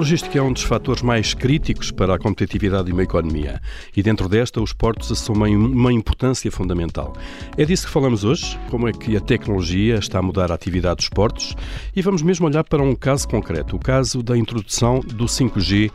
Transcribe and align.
logística 0.00 0.38
é 0.38 0.40
um 0.40 0.50
dos 0.50 0.62
fatores 0.62 1.02
mais 1.02 1.34
críticos 1.34 1.90
para 1.90 2.14
a 2.14 2.18
competitividade 2.18 2.86
de 2.86 2.92
uma 2.92 3.02
economia 3.02 3.60
e 3.94 4.02
dentro 4.02 4.30
desta 4.30 4.58
os 4.58 4.72
portos 4.72 5.12
assumem 5.12 5.54
uma 5.54 5.92
importância 5.92 6.50
fundamental. 6.50 7.12
É 7.54 7.66
disso 7.66 7.86
que 7.86 7.92
falamos 7.92 8.24
hoje, 8.24 8.58
como 8.70 8.88
é 8.88 8.92
que 8.92 9.14
a 9.14 9.20
tecnologia 9.20 9.96
está 9.96 10.18
a 10.18 10.22
mudar 10.22 10.50
a 10.50 10.54
atividade 10.54 10.96
dos 10.96 11.10
portos 11.10 11.54
e 11.94 12.00
vamos 12.00 12.22
mesmo 12.22 12.46
olhar 12.46 12.64
para 12.64 12.82
um 12.82 12.94
caso 12.94 13.28
concreto, 13.28 13.76
o 13.76 13.78
caso 13.78 14.22
da 14.22 14.38
introdução 14.38 15.00
do 15.00 15.26
5G 15.26 15.90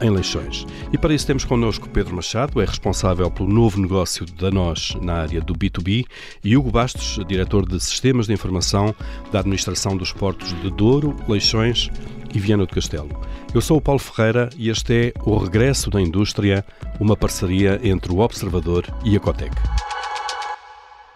em 0.00 0.10
Leixões. 0.10 0.66
E 0.92 0.98
para 0.98 1.14
isso 1.14 1.24
temos 1.24 1.44
connosco 1.44 1.88
Pedro 1.88 2.16
Machado, 2.16 2.60
é 2.60 2.64
responsável 2.64 3.30
pelo 3.30 3.48
novo 3.48 3.80
negócio 3.80 4.26
da 4.26 4.50
NOS 4.50 4.96
na 5.00 5.14
área 5.14 5.40
do 5.40 5.54
B2B, 5.54 6.04
e 6.42 6.56
Hugo 6.56 6.72
Bastos, 6.72 7.24
diretor 7.28 7.64
de 7.68 7.78
Sistemas 7.78 8.26
de 8.26 8.32
Informação 8.32 8.92
da 9.30 9.38
Administração 9.38 9.96
dos 9.96 10.12
Portos 10.12 10.52
de 10.60 10.70
Douro, 10.70 11.14
Leixões 11.28 11.88
e 12.34 12.40
Viana 12.40 12.66
do 12.66 12.74
Castelo. 12.74 13.08
Eu 13.54 13.60
sou 13.60 13.78
o 13.78 13.80
Paulo 13.80 14.00
Ferreira 14.00 14.50
e 14.58 14.68
este 14.68 14.92
é 14.92 15.12
o 15.24 15.38
Regresso 15.38 15.88
da 15.88 16.00
Indústria, 16.00 16.64
uma 17.00 17.16
parceria 17.16 17.80
entre 17.82 18.12
o 18.12 18.18
Observador 18.18 18.84
e 19.04 19.16
a 19.16 19.20
Cotec. 19.20 19.54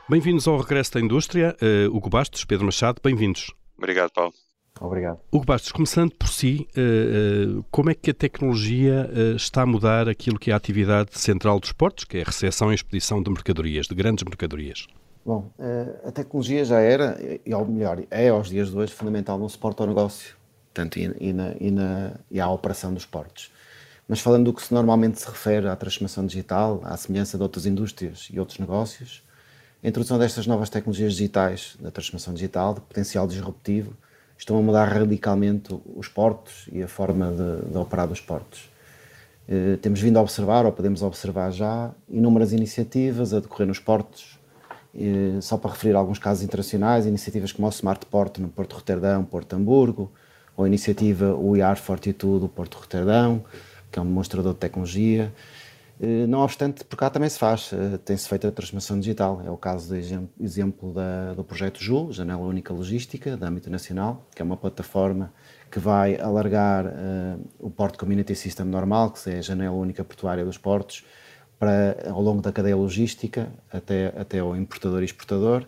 Bem-vindos 0.08 0.46
ao 0.46 0.56
Regresso 0.56 0.94
da 0.94 1.00
Indústria. 1.00 1.56
Uh, 1.60 1.94
Hugo 1.94 2.08
Bastos, 2.08 2.44
Pedro 2.44 2.64
Machado, 2.64 3.00
bem-vindos. 3.02 3.52
Obrigado, 3.76 4.10
Paulo. 4.12 4.32
Obrigado. 4.80 5.18
Hugo 5.32 5.44
Bastos, 5.44 5.72
começando 5.72 6.14
por 6.14 6.28
si, 6.28 6.68
uh, 6.76 7.58
uh, 7.58 7.64
como 7.68 7.90
é 7.90 7.94
que 7.94 8.12
a 8.12 8.14
tecnologia 8.14 9.10
está 9.34 9.62
a 9.62 9.66
mudar 9.66 10.08
aquilo 10.08 10.38
que 10.38 10.50
é 10.50 10.54
a 10.54 10.56
atividade 10.56 11.18
central 11.18 11.58
dos 11.58 11.72
portos, 11.72 12.04
que 12.04 12.18
é 12.18 12.22
a 12.22 12.24
recepção 12.24 12.70
e 12.70 12.76
expedição 12.76 13.20
de 13.20 13.28
mercadorias, 13.28 13.86
de 13.86 13.94
grandes 13.94 14.24
mercadorias? 14.24 14.86
Bom, 15.26 15.52
a 16.06 16.10
tecnologia 16.10 16.64
já 16.64 16.80
era, 16.80 17.18
e 17.44 17.52
ao 17.52 17.66
melhor, 17.66 18.02
é 18.10 18.28
aos 18.30 18.48
dias 18.48 18.70
de 18.70 18.78
hoje 18.78 18.94
fundamental 18.94 19.36
no 19.36 19.46
suporte 19.46 19.82
ao 19.82 19.86
negócio 19.86 20.37
portanto, 20.78 20.98
e, 20.98 21.28
e, 21.28 21.32
na, 21.32 21.54
e, 21.58 21.70
na, 21.70 22.12
e 22.30 22.40
à 22.40 22.48
operação 22.48 22.94
dos 22.94 23.04
portos. 23.04 23.50
Mas 24.06 24.20
falando 24.20 24.46
do 24.46 24.54
que 24.54 24.62
se 24.62 24.72
normalmente 24.72 25.20
se 25.20 25.26
refere 25.26 25.68
à 25.68 25.76
transformação 25.76 26.24
digital, 26.24 26.80
à 26.84 26.96
semelhança 26.96 27.36
de 27.36 27.42
outras 27.42 27.66
indústrias 27.66 28.28
e 28.32 28.38
outros 28.38 28.58
negócios, 28.58 29.22
a 29.82 29.88
introdução 29.88 30.18
destas 30.18 30.46
novas 30.46 30.70
tecnologias 30.70 31.12
digitais, 31.12 31.76
da 31.80 31.90
transformação 31.90 32.32
digital, 32.32 32.74
de 32.74 32.80
potencial 32.80 33.26
disruptivo, 33.26 33.92
estão 34.36 34.56
a 34.56 34.62
mudar 34.62 34.86
radicalmente 34.86 35.74
os 35.94 36.08
portos 36.08 36.68
e 36.72 36.82
a 36.82 36.88
forma 36.88 37.30
de, 37.32 37.70
de 37.70 37.76
operar 37.76 38.06
dos 38.06 38.20
portos. 38.20 38.70
Eh, 39.48 39.76
temos 39.82 40.00
vindo 40.00 40.16
a 40.16 40.22
observar, 40.22 40.64
ou 40.64 40.72
podemos 40.72 41.02
observar 41.02 41.50
já, 41.50 41.90
inúmeras 42.08 42.52
iniciativas 42.52 43.34
a 43.34 43.40
decorrer 43.40 43.66
nos 43.66 43.78
portos, 43.78 44.38
eh, 44.94 45.38
só 45.40 45.56
para 45.56 45.72
referir 45.72 45.96
alguns 45.96 46.18
casos 46.18 46.42
internacionais, 46.42 47.04
iniciativas 47.04 47.52
como 47.52 47.66
o 47.66 47.70
Smart 47.70 48.06
Port 48.06 48.38
no 48.38 48.48
Porto 48.48 48.70
de 48.70 48.76
Roterdão, 48.76 49.24
Porto 49.24 49.54
de 49.54 49.60
Hamburgo, 49.60 50.10
ou 50.58 50.64
a 50.64 50.66
iniciativa 50.68 51.38
Are 51.64 51.78
Fortitude 51.78 52.40
do 52.40 52.48
Porto 52.48 52.78
Roterdão, 52.78 53.44
que 53.92 53.98
é 53.98 54.02
um 54.02 54.04
demonstrador 54.04 54.54
de 54.54 54.58
tecnologia. 54.58 55.32
Eh, 56.00 56.26
não 56.26 56.40
obstante, 56.40 56.84
por 56.84 56.96
cá 56.96 57.08
também 57.08 57.28
se 57.28 57.38
faz, 57.38 57.70
eh, 57.72 57.96
tem-se 58.04 58.28
feito 58.28 58.44
a 58.48 58.50
transformação 58.50 58.98
digital. 58.98 59.40
É 59.46 59.50
o 59.52 59.56
caso 59.56 59.88
do 59.88 59.94
exemplo 60.40 60.92
da, 60.92 61.32
do 61.34 61.44
projeto 61.44 61.80
JUL, 61.80 62.12
Janela 62.12 62.42
Única 62.42 62.74
Logística, 62.74 63.36
da 63.36 63.46
âmbito 63.46 63.70
nacional, 63.70 64.26
que 64.34 64.42
é 64.42 64.44
uma 64.44 64.56
plataforma 64.56 65.32
que 65.70 65.78
vai 65.78 66.18
alargar 66.18 66.86
uh, 66.86 67.48
o 67.60 67.70
Port 67.70 67.96
Community 67.96 68.34
System 68.34 68.66
normal, 68.66 69.12
que 69.12 69.30
é 69.30 69.38
a 69.38 69.42
janela 69.42 69.76
única 69.76 70.02
portuária 70.02 70.44
dos 70.44 70.58
portos, 70.58 71.04
para, 71.56 72.10
ao 72.10 72.20
longo 72.20 72.42
da 72.42 72.50
cadeia 72.50 72.74
logística 72.76 73.48
até, 73.72 74.12
até 74.16 74.40
ao 74.40 74.56
importador 74.56 75.02
e 75.02 75.04
exportador 75.04 75.66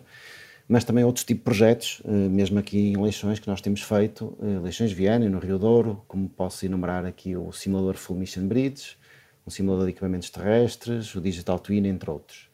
mas 0.71 0.85
também 0.85 1.03
outros 1.03 1.25
tipos 1.25 1.41
de 1.41 1.43
projetos, 1.43 2.01
eh, 2.05 2.09
mesmo 2.29 2.57
aqui 2.57 2.93
em 2.93 2.95
Leixões, 2.95 3.39
que 3.39 3.47
nós 3.49 3.59
temos 3.59 3.81
feito, 3.81 4.37
eh, 4.41 4.57
Leixões 4.63 4.93
Viana, 4.93 5.27
no 5.27 5.37
Rio 5.37 5.59
Douro, 5.59 6.01
como 6.07 6.29
posso 6.29 6.65
enumerar 6.65 7.05
aqui 7.05 7.35
o 7.35 7.51
simulador 7.51 7.97
Full 7.97 8.15
Mission 8.15 8.47
Bridge, 8.47 8.95
um 9.45 9.49
simulador 9.49 9.83
de 9.83 9.91
equipamentos 9.91 10.29
terrestres, 10.29 11.13
o 11.13 11.19
Digital 11.19 11.59
Twin, 11.59 11.85
entre 11.87 12.09
outros. 12.09 12.47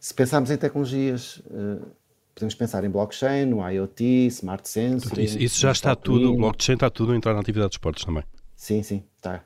Se 0.00 0.14
pensarmos 0.14 0.50
em 0.50 0.56
tecnologias, 0.56 1.42
eh, 1.50 1.84
podemos 2.34 2.54
pensar 2.54 2.84
em 2.84 2.88
blockchain, 2.88 3.44
no 3.44 3.70
IoT, 3.70 4.28
Smart 4.28 4.66
Sensor. 4.66 5.18
Isso, 5.18 5.38
isso 5.38 5.60
já 5.60 5.72
está 5.72 5.94
tudo, 5.94 6.32
o 6.32 6.36
blockchain 6.38 6.76
está 6.76 6.88
tudo 6.88 7.12
a 7.12 7.16
entrar 7.16 7.34
na 7.34 7.40
atividade 7.40 7.68
dos 7.68 7.78
portos 7.78 8.02
também. 8.02 8.24
Sim, 8.56 8.82
sim, 8.82 9.02
está. 9.16 9.44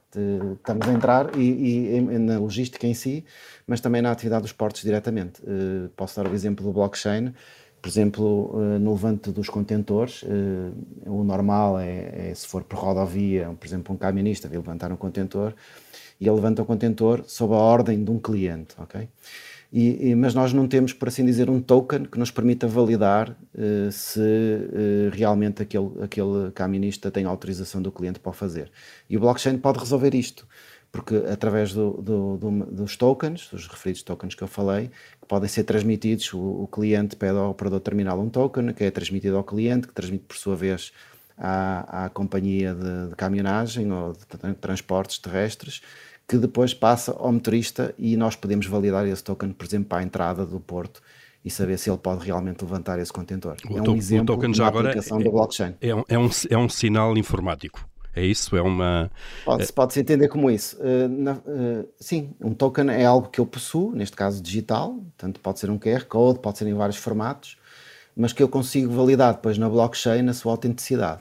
Estamos 0.57 0.87
a 0.87 0.93
entrar 0.93 1.37
e, 1.37 1.97
e, 1.97 2.01
na 2.01 2.39
logística 2.39 2.87
em 2.87 2.95
si, 2.95 3.25
mas 3.67 3.81
também 3.81 4.01
na 4.03 4.13
atividade 4.13 4.43
dos 4.43 4.53
portos 4.53 4.83
diretamente. 4.83 5.41
Posso 5.97 6.23
dar 6.23 6.31
o 6.31 6.35
exemplo 6.35 6.65
do 6.65 6.71
blockchain 6.71 7.33
por 7.87 7.91
exemplo, 7.91 8.51
eh, 8.57 8.79
no 8.81 8.95
levante 8.95 9.31
dos 9.31 9.49
contentores, 9.49 10.25
eh, 10.25 10.73
o 11.07 11.23
normal 11.23 11.79
é, 11.79 12.31
é, 12.31 12.35
se 12.35 12.45
for 12.45 12.65
por 12.65 12.81
rodovia, 12.81 13.49
por 13.61 13.65
exemplo, 13.65 13.95
um 13.95 13.97
camionista 13.97 14.49
vai 14.49 14.59
levantar 14.59 14.91
um 14.91 14.97
contentor 14.97 15.55
e 16.21 16.27
ele 16.27 16.35
levanta 16.35 16.63
o 16.63 16.65
contentor 16.65 17.23
sob 17.29 17.55
a 17.55 17.59
ordem 17.59 18.03
de 18.03 18.11
um 18.11 18.19
cliente, 18.19 18.75
ok? 18.77 19.09
E, 19.73 20.11
e, 20.11 20.15
mas 20.17 20.35
nós 20.35 20.53
não 20.53 20.67
temos, 20.67 20.93
por 20.93 21.07
assim 21.07 21.25
dizer, 21.25 21.49
um 21.49 21.61
token 21.61 22.07
que 22.07 22.19
nos 22.19 22.33
permita 22.33 22.67
validar 22.67 23.31
uh, 23.31 23.93
se 23.93 24.21
realmente 25.13 25.63
aquele, 25.63 25.91
aquele 26.03 26.51
camionista 26.53 27.11
tem 27.11 27.25
autorização 27.25 27.83
do 27.83 27.93
cliente 27.93 28.19
para 28.19 28.31
o 28.31 28.33
fazer. 28.33 28.71
E 29.11 29.17
o 29.17 29.21
blockchain 29.21 29.59
pode 29.59 29.79
resolver 29.79 30.15
isto 30.15 30.47
porque 30.97 31.17
através 31.31 31.75
do, 31.75 31.91
do, 32.01 32.37
do, 32.39 32.51
dos 32.73 32.97
tokens, 32.97 33.51
dos 33.51 33.67
referidos 33.67 34.03
tokens 34.03 34.35
que 34.35 34.43
eu 34.43 34.49
falei, 34.49 34.91
que 35.21 35.29
podem 35.29 35.47
ser 35.47 35.65
transmitidos, 35.65 36.33
o, 36.33 36.39
o, 36.39 36.67
cliente 36.67 37.17
pede 37.17 37.37
ao 37.37 37.51
operador 37.51 37.81
terminal 37.81 38.19
um 38.19 38.31
token, 38.31 38.73
que 38.73 38.83
é 38.83 38.91
transmitido 38.91 39.37
ao 39.37 39.45
cliente, 39.45 39.87
que 39.87 39.93
transmite 39.93 40.25
por 40.25 40.39
sua 40.39 40.57
vez 40.57 40.93
à, 41.37 42.07
à 42.07 42.09
companhia 42.09 42.75
de, 42.75 43.11
de 43.11 43.15
caminhonagem 43.15 43.93
ou 43.93 44.15
de 44.15 44.55
transportes 44.55 45.19
terrestres, 45.19 45.83
que 46.27 46.39
depois 46.39 46.73
passa 46.73 47.13
ao 47.13 47.31
motorista 47.31 47.95
e 47.99 48.17
nós 48.17 48.35
podemos 48.35 48.65
validar 48.65 49.07
esse 49.07 49.23
token, 49.23 49.53
por 49.53 49.67
exemplo, 49.67 49.91
para 49.91 49.99
a 49.99 50.03
entrada 50.03 50.47
do 50.47 50.59
porto 50.59 51.03
e 51.45 51.51
saber 51.51 51.79
se 51.79 51.91
ele 51.91 51.99
pode 51.99 52.25
realmente 52.25 52.63
levantar 52.63 52.99
esse 52.99 53.13
contentor. 53.13 53.55
O 53.69 53.77
é 53.77 53.83
um 53.83 53.97
exemplo 53.97 54.35
o 54.35 54.39
token 54.39 54.55
já 54.55 54.67
agora 54.67 54.89
aplicação 54.89 55.21
é, 55.21 55.25
da 55.25 55.31
blockchain. 55.31 55.75
É 55.79 55.95
um, 55.95 56.05
é, 56.09 56.19
um, 56.19 56.31
é 56.49 56.57
um 56.57 56.71
sinal 56.71 57.19
informático. 57.19 57.87
É 58.17 58.25
isso? 58.25 58.57
É 58.57 58.63
uma. 58.63 59.11
Pode-se 59.45 59.71
pode 59.71 60.01
entender 60.01 60.29
como 60.29 60.51
isso. 60.51 60.79
Uh, 60.79 61.07
na, 61.07 61.33
uh, 61.35 61.87
sim, 62.01 62.35
um 62.41 62.55
token 62.55 62.89
é 62.89 63.05
algo 63.05 63.29
que 63.29 63.39
eu 63.39 63.45
possuo, 63.45 63.93
neste 63.93 64.17
caso 64.17 64.43
digital, 64.43 64.99
tanto 65.19 65.39
pode 65.39 65.61
ser 65.61 65.69
um 65.69 65.79
QR 65.79 66.03
Code, 66.07 66.39
pode 66.39 66.57
ser 66.57 66.67
em 66.67 66.73
vários 66.73 66.97
formatos, 66.97 67.59
mas 68.17 68.33
que 68.33 68.43
eu 68.43 68.49
consigo 68.49 68.91
validar 68.91 69.35
depois 69.35 69.59
na 69.59 69.69
blockchain 69.69 70.27
a 70.31 70.33
sua 70.33 70.53
autenticidade. 70.53 71.21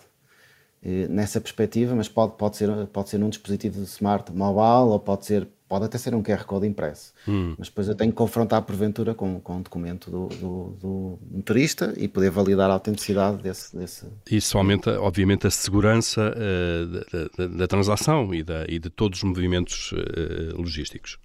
Uh, 0.82 1.12
nessa 1.12 1.42
perspectiva, 1.42 1.94
mas 1.94 2.08
pode, 2.08 2.38
pode, 2.38 2.56
ser, 2.56 2.70
pode 2.88 3.10
ser 3.10 3.18
num 3.18 3.30
dispositivo 3.30 3.82
smart 3.84 4.32
mobile 4.32 4.94
ou 4.94 5.00
pode 5.00 5.26
ser 5.26 5.50
pode 5.68 5.86
até 5.86 5.98
ser 5.98 6.14
um 6.14 6.22
QR 6.22 6.44
Code 6.46 6.68
impresso, 6.68 7.14
hum. 7.28 7.56
mas 7.58 7.68
depois 7.68 7.88
eu 7.88 7.96
tenho 7.96 8.12
que 8.12 8.18
confrontar 8.18 8.62
porventura 8.62 9.14
com, 9.14 9.40
com 9.40 9.58
um 9.58 9.62
documento 9.62 10.12
do, 10.12 10.28
do, 10.28 10.78
do, 10.80 11.20
motorista 11.32 11.94
e 11.98 12.08
poder 12.08 12.30
validar 12.30 12.70
a 12.70 12.74
autenticidade 12.74 13.42
desse. 13.42 13.76
desse... 13.76 14.06
Isso 14.30 14.58
aumenta, 14.58 15.00
obviamente, 15.02 15.48
a 15.48 15.52
segurança 15.52 16.32
uh, 16.32 16.86
da, 16.88 17.48
da, 17.48 17.58
da, 17.58 17.68
transação 17.68 18.34
e, 18.34 18.44
da, 18.44 18.66
e 18.68 18.78
de 18.78 18.90
todos 18.90 19.20
os 19.20 19.24
movimentos 19.24 19.92
uh, 19.92 20.56
logísticos. 20.56 21.18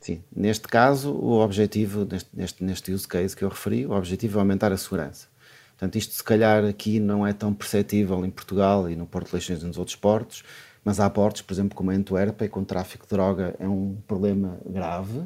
Sim, 0.00 0.22
neste 0.34 0.68
caso, 0.68 1.12
o 1.12 1.40
objetivo, 1.40 2.06
neste, 2.08 2.28
neste, 2.32 2.62
neste 2.62 2.92
use 2.92 3.08
case 3.08 3.34
que 3.34 3.42
eu 3.42 3.48
referi, 3.48 3.86
o 3.86 3.92
objetivo 3.92 4.38
é 4.38 4.40
aumentar 4.40 4.70
a 4.72 4.76
segurança. 4.76 5.26
Portanto, 5.70 5.96
isto 5.96 6.14
se 6.14 6.24
calhar 6.24 6.64
aqui 6.64 7.00
não 7.00 7.26
é 7.26 7.32
tão 7.32 7.52
perceptível 7.52 8.24
em 8.24 8.30
Portugal 8.30 8.88
e 8.88 8.96
no 8.96 9.06
Porto 9.06 9.26
de 9.28 9.34
Leixões 9.34 9.62
e 9.62 9.66
nos 9.66 9.76
outros 9.76 9.96
portos, 9.96 10.42
mas 10.86 11.00
há 11.00 11.10
portos, 11.10 11.42
por 11.42 11.52
exemplo, 11.52 11.76
como 11.76 11.90
a 11.90 11.94
Antuérpia, 11.94 12.48
com 12.48 12.60
o 12.60 12.64
tráfico 12.64 13.06
de 13.06 13.10
droga 13.10 13.56
é 13.58 13.66
um 13.66 13.96
problema 14.06 14.56
grave. 14.64 15.22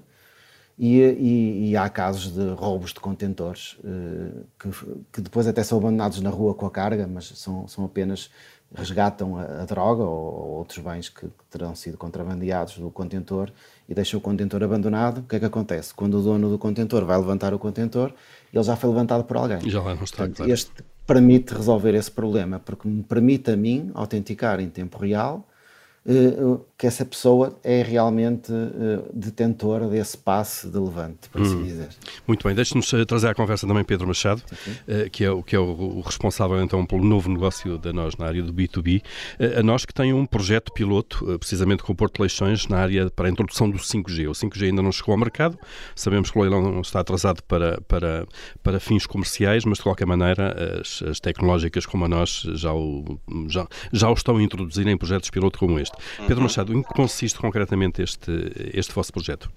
E, 0.79 1.03
e, 1.03 1.69
e, 1.69 1.77
há 1.77 1.87
casos 1.91 2.33
de 2.33 2.55
roubos 2.55 2.95
de 2.95 3.01
contentores 3.01 3.77
uh, 3.85 4.47
que, 4.59 4.71
que, 5.13 5.21
depois 5.21 5.47
até 5.47 5.63
são 5.63 5.77
abandonados 5.77 6.19
na 6.23 6.31
rua 6.31 6.55
com 6.55 6.65
a 6.65 6.71
carga, 6.71 7.07
mas 7.07 7.27
são, 7.35 7.69
são 7.69 7.85
apenas 7.85 8.31
resgatam 8.75 9.37
a, 9.37 9.43
a 9.61 9.65
droga 9.67 10.03
ou, 10.03 10.09
ou, 10.09 10.49
outros 10.61 10.83
bens 10.83 11.11
que, 11.11 11.27
que, 11.27 11.45
terão 11.51 11.75
sido 11.75 11.99
contrabandeados 11.99 12.79
do 12.79 12.91
contentor 12.91 13.53
e 13.87 13.95
deixam 13.95 14.19
o 14.19 14.23
contentor 14.23 14.63
abandonado. 14.63 15.19
O 15.19 15.23
que 15.25 15.37
é 15.37 15.41
que 15.41 15.45
acontece? 15.45 15.93
Quando 15.93 16.15
o 16.15 16.23
dono 16.23 16.49
do 16.49 16.59
contentor 16.59 17.05
vai 17.05 17.19
levantar 17.19 17.53
o 17.53 17.59
contentor, 17.59 18.15
ele 18.51 18.65
já 18.65 18.77
foi 18.77 18.89
levantado 18.89 19.25
por 19.25 19.37
alguém. 19.37 19.69
Já 19.69 19.83
lá 19.83 19.95
não 19.95 20.05
está, 20.05 20.17
Portanto, 20.17 20.37
claro. 20.39 20.53
Este 20.53 20.73
permite 21.07 21.53
resolver 21.53 21.95
esse 21.95 22.11
problema, 22.11 22.59
porque 22.59 22.89
me 22.89 23.03
permite 23.03 23.51
a 23.51 23.57
mim 23.59 23.91
autenticar 23.93 24.59
em 24.59 24.71
tempo 24.71 24.97
real 24.97 25.45
eh, 26.07 26.37
que 26.81 26.87
essa 26.87 27.05
pessoa 27.05 27.59
é 27.63 27.83
realmente 27.83 28.51
uh, 28.51 29.07
detentora 29.13 29.87
desse 29.87 30.17
passe 30.17 30.67
de 30.67 30.79
levante, 30.79 31.29
por 31.29 31.43
assim 31.43 31.57
hum. 31.57 31.63
dizer. 31.63 31.89
Muito 32.27 32.47
bem, 32.47 32.57
deixe-nos 32.57 32.91
eh, 32.95 33.05
trazer 33.05 33.29
à 33.29 33.35
conversa 33.35 33.67
também 33.67 33.85
Pedro 33.85 34.07
Machado, 34.09 34.43
uh, 34.89 35.11
que 35.11 35.23
é, 35.23 35.31
o, 35.31 35.43
que 35.43 35.55
é 35.55 35.59
o, 35.59 35.65
o, 35.65 36.01
responsável 36.01 36.59
então 36.63 36.87
pelo 36.87 37.05
novo 37.05 37.29
negócio 37.29 37.77
da 37.77 37.93
nós 37.93 38.17
na 38.17 38.25
área 38.25 38.43
do 38.43 38.51
B2B. 38.51 39.03
Uh, 39.39 39.59
a 39.59 39.63
nós 39.63 39.85
que 39.85 39.93
tem 39.93 40.15
um 40.15 40.25
projeto 40.25 40.73
piloto, 40.73 41.39
precisamente 41.39 41.83
com 41.83 41.93
o 41.93 41.95
Porto 41.95 42.19
Leixões, 42.19 42.67
na 42.67 42.79
área 42.79 43.11
para 43.11 43.29
a 43.29 43.31
introdução 43.31 43.69
do 43.69 43.77
5G. 43.77 44.31
O 44.31 44.33
5G 44.33 44.69
ainda 44.69 44.81
não 44.81 44.91
chegou 44.91 45.13
ao 45.13 45.19
mercado, 45.19 45.59
sabemos 45.95 46.31
que 46.31 46.39
o 46.39 46.41
leilão 46.41 46.81
está 46.81 47.01
atrasado 47.01 47.43
para, 47.43 47.79
para, 47.83 48.27
para 48.63 48.81
fins 48.81 49.05
comerciais, 49.05 49.67
mas 49.67 49.77
de 49.77 49.85
qualquer 49.85 50.07
maneira 50.07 50.81
as, 50.81 51.03
as 51.03 51.21
tecnológicas 51.21 51.85
como 51.85 52.07
a 52.07 52.09
nós 52.09 52.41
já 52.55 52.73
o, 52.73 53.21
já, 53.49 53.69
já 53.93 54.09
o 54.09 54.15
estão 54.15 54.39
a 54.39 54.43
introduzir 54.43 54.87
em 54.87 54.97
projetos 54.97 55.29
piloto 55.29 55.59
como 55.59 55.79
este. 55.79 55.95
Pedro 56.27 56.37
uhum. 56.37 56.47
Em 56.71 56.83
que 56.85 56.95
consiste 56.95 57.39
concretamente 57.39 58.01
este, 58.01 58.33
este 58.73 58.93
vosso 58.95 59.13
projeto? 59.13 59.51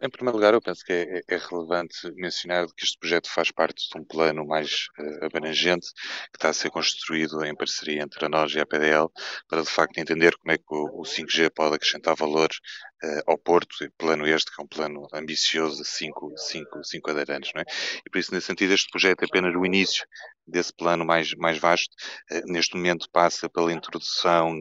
Em 0.00 0.10
primeiro 0.10 0.36
lugar, 0.36 0.54
eu 0.54 0.62
penso 0.62 0.84
que 0.84 0.92
é, 0.92 1.22
é, 1.28 1.36
relevante 1.36 1.96
mencionar 2.14 2.66
que 2.66 2.84
este 2.84 2.98
projeto 2.98 3.30
faz 3.30 3.50
parte 3.50 3.88
de 3.90 3.98
um 3.98 4.04
plano 4.04 4.46
mais 4.46 4.86
uh, 4.98 5.26
abrangente 5.26 5.86
que 6.32 6.36
está 6.36 6.50
a 6.50 6.52
ser 6.52 6.70
construído 6.70 7.44
em 7.44 7.54
parceria 7.54 8.02
entre 8.02 8.24
a 8.24 8.28
nós 8.28 8.52
e 8.54 8.60
a 8.60 8.66
PDL 8.66 9.08
para 9.48 9.62
de 9.62 9.68
facto 9.68 9.98
entender 9.98 10.36
como 10.36 10.52
é 10.52 10.58
que 10.58 10.64
o, 10.70 11.00
o 11.00 11.02
5G 11.02 11.50
pode 11.54 11.76
acrescentar 11.76 12.16
valor 12.16 12.48
uh, 12.48 13.22
ao 13.26 13.38
Porto, 13.38 13.76
plano 13.98 14.26
este 14.26 14.54
que 14.54 14.60
é 14.60 14.64
um 14.64 14.68
plano 14.68 15.06
ambicioso 15.12 15.82
de 15.82 15.88
5 15.88 16.32
cinco, 16.36 16.84
cinco 16.84 17.10
adeirantes. 17.10 17.52
Não 17.54 17.62
é? 17.62 17.64
E 18.06 18.10
por 18.10 18.18
isso, 18.18 18.32
nesse 18.32 18.46
sentido, 18.46 18.72
este 18.72 18.90
projeto 18.90 19.22
é 19.22 19.26
apenas 19.26 19.54
o 19.54 19.66
início 19.66 20.06
desse 20.46 20.72
plano 20.72 21.04
mais, 21.04 21.34
mais 21.34 21.58
vasto. 21.58 21.94
Uh, 22.30 22.52
neste 22.52 22.76
momento 22.76 23.08
passa 23.12 23.48
pela 23.48 23.72
introdução 23.72 24.54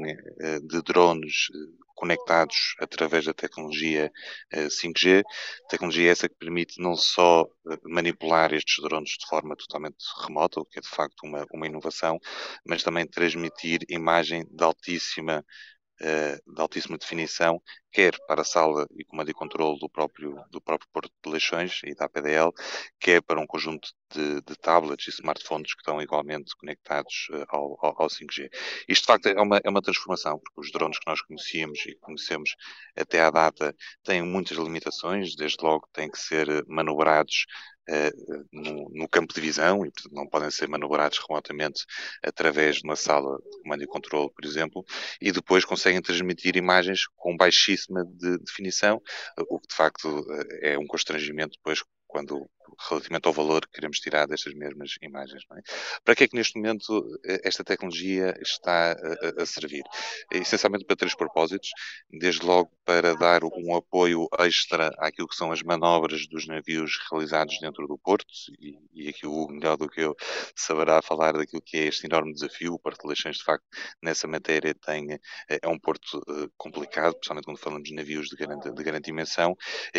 de 0.64 0.82
drones 0.82 1.48
conectados 2.04 2.76
através 2.80 3.24
da 3.26 3.34
tecnologia 3.34 4.12
5G, 4.70 5.20
eh, 5.20 5.24
tecnologia 5.70 6.12
essa 6.12 6.28
que 6.28 6.36
permite 6.36 6.82
não 6.82 6.98
só 6.98 7.46
eh, 7.72 7.78
manipular 7.86 8.54
estes 8.54 8.84
drones 8.84 9.12
de 9.12 9.26
forma 9.26 9.56
totalmente 9.56 10.04
remota, 10.22 10.60
o 10.60 10.66
que 10.66 10.80
é 10.80 10.82
de 10.82 10.90
facto 10.90 11.24
uma, 11.24 11.46
uma 11.54 11.66
inovação, 11.66 12.20
mas 12.68 12.84
também 12.84 13.08
transmitir 13.08 13.80
imagem 13.90 14.46
de 14.52 14.64
altíssima 14.64 15.46
de 16.00 16.62
altíssima 16.62 16.98
definição, 16.98 17.62
quer 17.92 18.18
para 18.28 18.42
a 18.42 18.46
sala 18.46 18.88
e 18.98 19.06
comando 19.06 19.30
e 19.30 19.34
controle 19.34 19.80
do 19.80 19.88
próprio, 19.88 20.44
do 20.50 20.60
próprio 20.60 20.90
Porto 20.92 21.12
de 21.24 21.32
Leixões 21.32 21.82
e 21.86 21.94
da 21.94 22.06
APDL, 22.06 22.52
quer 23.00 23.22
para 23.22 23.40
um 23.40 23.46
conjunto 23.46 23.90
de, 24.12 24.42
de 24.42 24.56
tablets 24.56 25.08
e 25.08 25.12
smartphones 25.12 25.74
que 25.74 25.82
estão 25.82 26.02
igualmente 26.02 26.56
conectados 26.58 27.28
uh, 27.32 27.46
ao, 27.50 27.78
ao, 28.02 28.08
5G. 28.08 28.50
Isto, 28.88 29.02
de 29.02 29.08
facto, 29.08 29.28
é 29.28 29.40
uma, 29.40 29.62
é 29.64 29.70
uma 29.70 29.82
transformação, 29.82 30.40
porque 30.40 30.62
os 30.62 30.72
drones 30.72 30.98
que 31.00 31.08
nós 31.08 31.22
conhecíamos 31.22 31.80
e 31.86 31.96
conhecemos 31.96 32.56
até 32.96 33.22
à 33.22 33.30
data 33.30 33.76
têm 34.04 34.24
muitas 34.24 34.58
limitações, 34.58 35.36
desde 35.36 35.64
logo 35.64 35.88
têm 35.94 36.10
que 36.10 36.20
ser 36.20 36.48
manobrados 36.68 37.46
Uh, 37.90 38.46
no, 38.50 38.90
no, 38.94 39.10
campo 39.10 39.34
de 39.34 39.42
visão 39.42 39.86
e 39.86 39.92
portanto, 39.92 40.14
não 40.14 40.26
podem 40.26 40.50
ser 40.50 40.70
manobrados 40.70 41.20
remotamente 41.28 41.84
através 42.24 42.78
de 42.78 42.84
uma 42.86 42.96
sala 42.96 43.38
de 43.38 43.62
comando 43.62 43.84
e 43.84 43.88
controle, 43.88 44.30
por 44.34 44.46
exemplo, 44.46 44.86
e 45.20 45.34
depois 45.34 45.66
conseguem 45.66 46.02
transmitir 46.02 46.56
imagens 46.56 47.08
com 47.18 47.36
baixíssima 47.36 48.06
de 48.06 48.38
definição, 48.38 49.02
o 49.50 49.60
que 49.60 49.68
de 49.68 49.76
facto 49.76 50.26
é 50.62 50.78
um 50.78 50.88
constrangimento 50.88 51.58
depois 51.58 51.84
quando 52.08 52.50
relativamente 52.90 53.28
ao 53.28 53.34
valor 53.34 53.66
que 53.66 53.74
queremos 53.74 54.00
tirar 54.00 54.28
destas 54.28 54.54
mesmas 54.54 54.96
imagens. 55.02 55.44
É? 55.52 55.62
Para 56.04 56.16
que 56.16 56.24
é 56.24 56.28
que 56.28 56.36
neste 56.36 56.58
momento 56.58 57.06
eh, 57.26 57.42
esta 57.44 57.64
tecnologia 57.64 58.36
está 58.42 58.94
a, 58.94 59.42
a, 59.42 59.46
servir? 59.46 59.84
É 60.32 60.38
essencialmente 60.38 60.86
para 60.86 60.96
três 60.96 61.16
propósitos, 61.16 61.70
desde 62.10 62.46
logo 62.46 62.72
para 62.86 63.16
dar 63.16 63.44
um 63.44 63.76
apoio 63.76 64.28
extra 64.40 64.92
àquilo 64.98 65.28
que 65.28 65.36
são 65.36 65.52
as 65.52 65.62
manobras 65.62 66.28
dos 66.28 66.48
navios 66.48 67.00
realizados 67.10 67.60
dentro 67.60 67.88
do 67.88 67.98
porto, 67.98 68.34
e, 68.60 68.78
e 68.94 69.10
aqui 69.10 69.26
o 69.26 69.48
melhor 69.48 69.78
do 69.78 69.90
que 69.90 70.02
eu 70.02 70.16
saberá 70.56 71.02
falar 71.02 71.34
daquilo 71.34 71.62
que 71.62 71.78
é 71.78 71.86
este 71.86 72.06
enorme 72.06 72.34
desafio, 72.34 72.74
o 72.74 72.80
Porto 72.80 73.02
de 73.02 73.08
Leixões 73.08 73.38
de 73.38 73.44
facto 73.44 73.66
nessa 74.02 74.28
matéria 74.28 74.74
tem, 74.74 75.14
eh, 75.14 75.20
é 75.62 75.68
um 75.68 75.80
porto 75.80 76.22
complicado, 76.58 77.14
principalmente 77.14 77.46
quando 77.46 77.58
falamos 77.58 77.90
de 77.90 77.96
navios 77.96 78.28
de 78.28 78.36
grande, 78.36 78.72
de 78.72 78.84
grande 78.84 79.04
dimensão, 79.04 79.56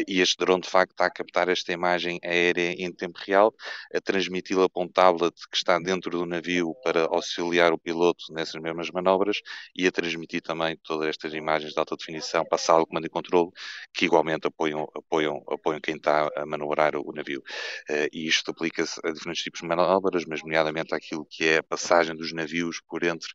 e 0.07 0.21
este 0.21 0.37
drone 0.39 0.63
de 0.63 0.71
facto 0.71 0.93
está 0.93 1.07
a 1.07 1.11
captar 1.11 1.49
esta 1.49 1.73
imagem 1.73 2.19
aérea 2.23 2.54
em 2.61 2.93
tempo 2.93 3.19
real, 3.25 3.55
a 3.95 4.01
transmiti-la 4.01 4.69
para 4.69 4.83
um 4.83 4.89
tablet 4.89 5.35
que 5.51 5.57
está 5.57 5.79
dentro 5.79 6.11
do 6.11 6.27
navio 6.27 6.75
para 6.83 7.03
auxiliar 7.07 7.73
o 7.73 7.79
piloto 7.79 8.25
nessas 8.33 8.61
mesmas 8.61 8.91
manobras 8.91 9.41
e 9.75 9.87
a 9.87 9.93
transmitir 9.93 10.43
também 10.43 10.77
todas 10.83 11.09
estas 11.09 11.35
imagens 11.35 11.73
de 11.73 11.79
alta 11.79 11.97
definição 11.97 12.45
para 12.45 12.57
a 12.57 12.59
sala 12.59 12.81
de 12.81 12.87
comando 12.87 13.07
e 13.07 13.11
controle, 13.11 13.51
que 13.93 14.05
igualmente 14.07 14.47
apoiam, 14.47 14.89
apoiam, 14.95 15.43
apoiam 15.49 15.81
quem 15.81 15.97
está 15.97 16.29
a 16.37 16.47
manobrar 16.47 16.97
o, 16.97 17.13
navio. 17.13 17.41
Uh, 17.89 18.09
e 18.13 18.27
isto 18.27 18.51
aplica-se 18.51 19.01
a 19.05 19.13
diferentes 19.13 19.43
tipos 19.43 19.61
de 19.61 19.67
manobras, 19.67 20.25
mas 20.27 20.43
nomeadamente 20.43 20.95
àquilo 20.95 21.27
que 21.29 21.45
é 21.45 21.59
a 21.59 21.63
passagem 21.63 22.17
dos 22.17 22.33
navios 22.33 22.81
por 22.89 23.03
entre 23.05 23.29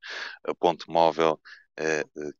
a 0.44 0.54
ponte 0.54 0.90
móvel 0.90 1.40
eh, 1.40 1.69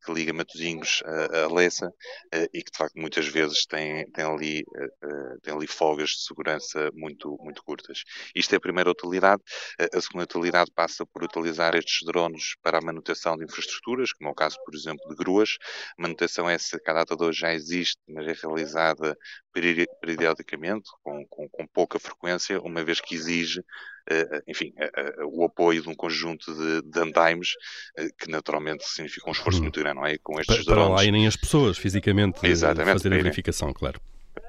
que 0.04 0.12
liga 0.12 0.32
Matosinhos 0.32 1.02
a, 1.04 1.44
a 1.44 1.52
Lessa 1.52 1.92
eh, 2.32 2.48
e 2.52 2.62
que 2.62 2.70
de 2.70 2.76
facto 2.76 2.94
muitas 2.96 3.26
vezes 3.26 3.64
tem, 3.66 4.08
tem, 4.10 4.24
ali, 4.24 4.64
eh, 4.76 5.36
tem 5.42 5.54
ali 5.54 5.66
folgas 5.66 6.10
de 6.10 6.24
segurança 6.24 6.90
muito, 6.92 7.36
muito 7.40 7.62
curtas. 7.64 8.02
Isto 8.34 8.54
é 8.54 8.56
a 8.56 8.60
primeira 8.60 8.90
utilidade. 8.90 9.42
A 9.78 10.00
segunda 10.00 10.24
utilidade 10.24 10.70
passa 10.74 11.06
por 11.06 11.24
utilizar 11.24 11.74
estes 11.74 12.06
drones 12.06 12.54
para 12.62 12.78
a 12.78 12.80
manutenção 12.82 13.36
de 13.36 13.44
infraestruturas, 13.44 14.12
como 14.12 14.28
é 14.28 14.32
o 14.32 14.34
caso, 14.34 14.56
por 14.64 14.74
exemplo, 14.74 15.08
de 15.08 15.14
gruas. 15.16 15.56
Manutenção 15.98 16.48
essa 16.48 16.78
que 16.78 16.90
a 16.90 16.94
data 16.94 17.16
de 17.16 17.24
hoje 17.24 17.40
já 17.40 17.54
existe, 17.54 17.98
mas 18.08 18.26
é 18.26 18.32
realizada 18.32 19.16
periodicamente, 19.52 20.90
com, 21.02 21.26
com, 21.26 21.48
com 21.48 21.66
pouca 21.66 21.98
frequência, 21.98 22.60
uma 22.60 22.84
vez 22.84 23.00
que 23.00 23.14
exige 23.14 23.62
enfim, 24.46 24.72
uh, 24.78 25.24
uh, 25.24 25.40
o 25.40 25.44
apoio 25.44 25.82
de 25.82 25.88
um 25.88 25.94
conjunto 25.94 26.54
de, 26.54 26.82
de 26.82 27.00
andaimes 27.00 27.54
que 28.18 28.30
naturalmente 28.30 28.84
significa 28.86 29.28
um 29.28 29.32
esforço 29.32 29.58
hum. 29.58 29.62
muito 29.62 29.80
grande, 29.80 29.96
não 29.96 30.06
é? 30.06 30.18
Com 30.18 30.40
estes 30.40 30.64
para, 30.64 30.64
drones. 30.64 30.88
Para 30.88 30.96
lá 30.96 31.04
irem 31.04 31.26
as 31.26 31.36
pessoas 31.36 31.78
fisicamente 31.78 32.46
Exatamente, 32.46 32.94
fazer 32.94 33.12
a 33.12 33.16
verificação, 33.16 33.72
claro. 33.72 34.00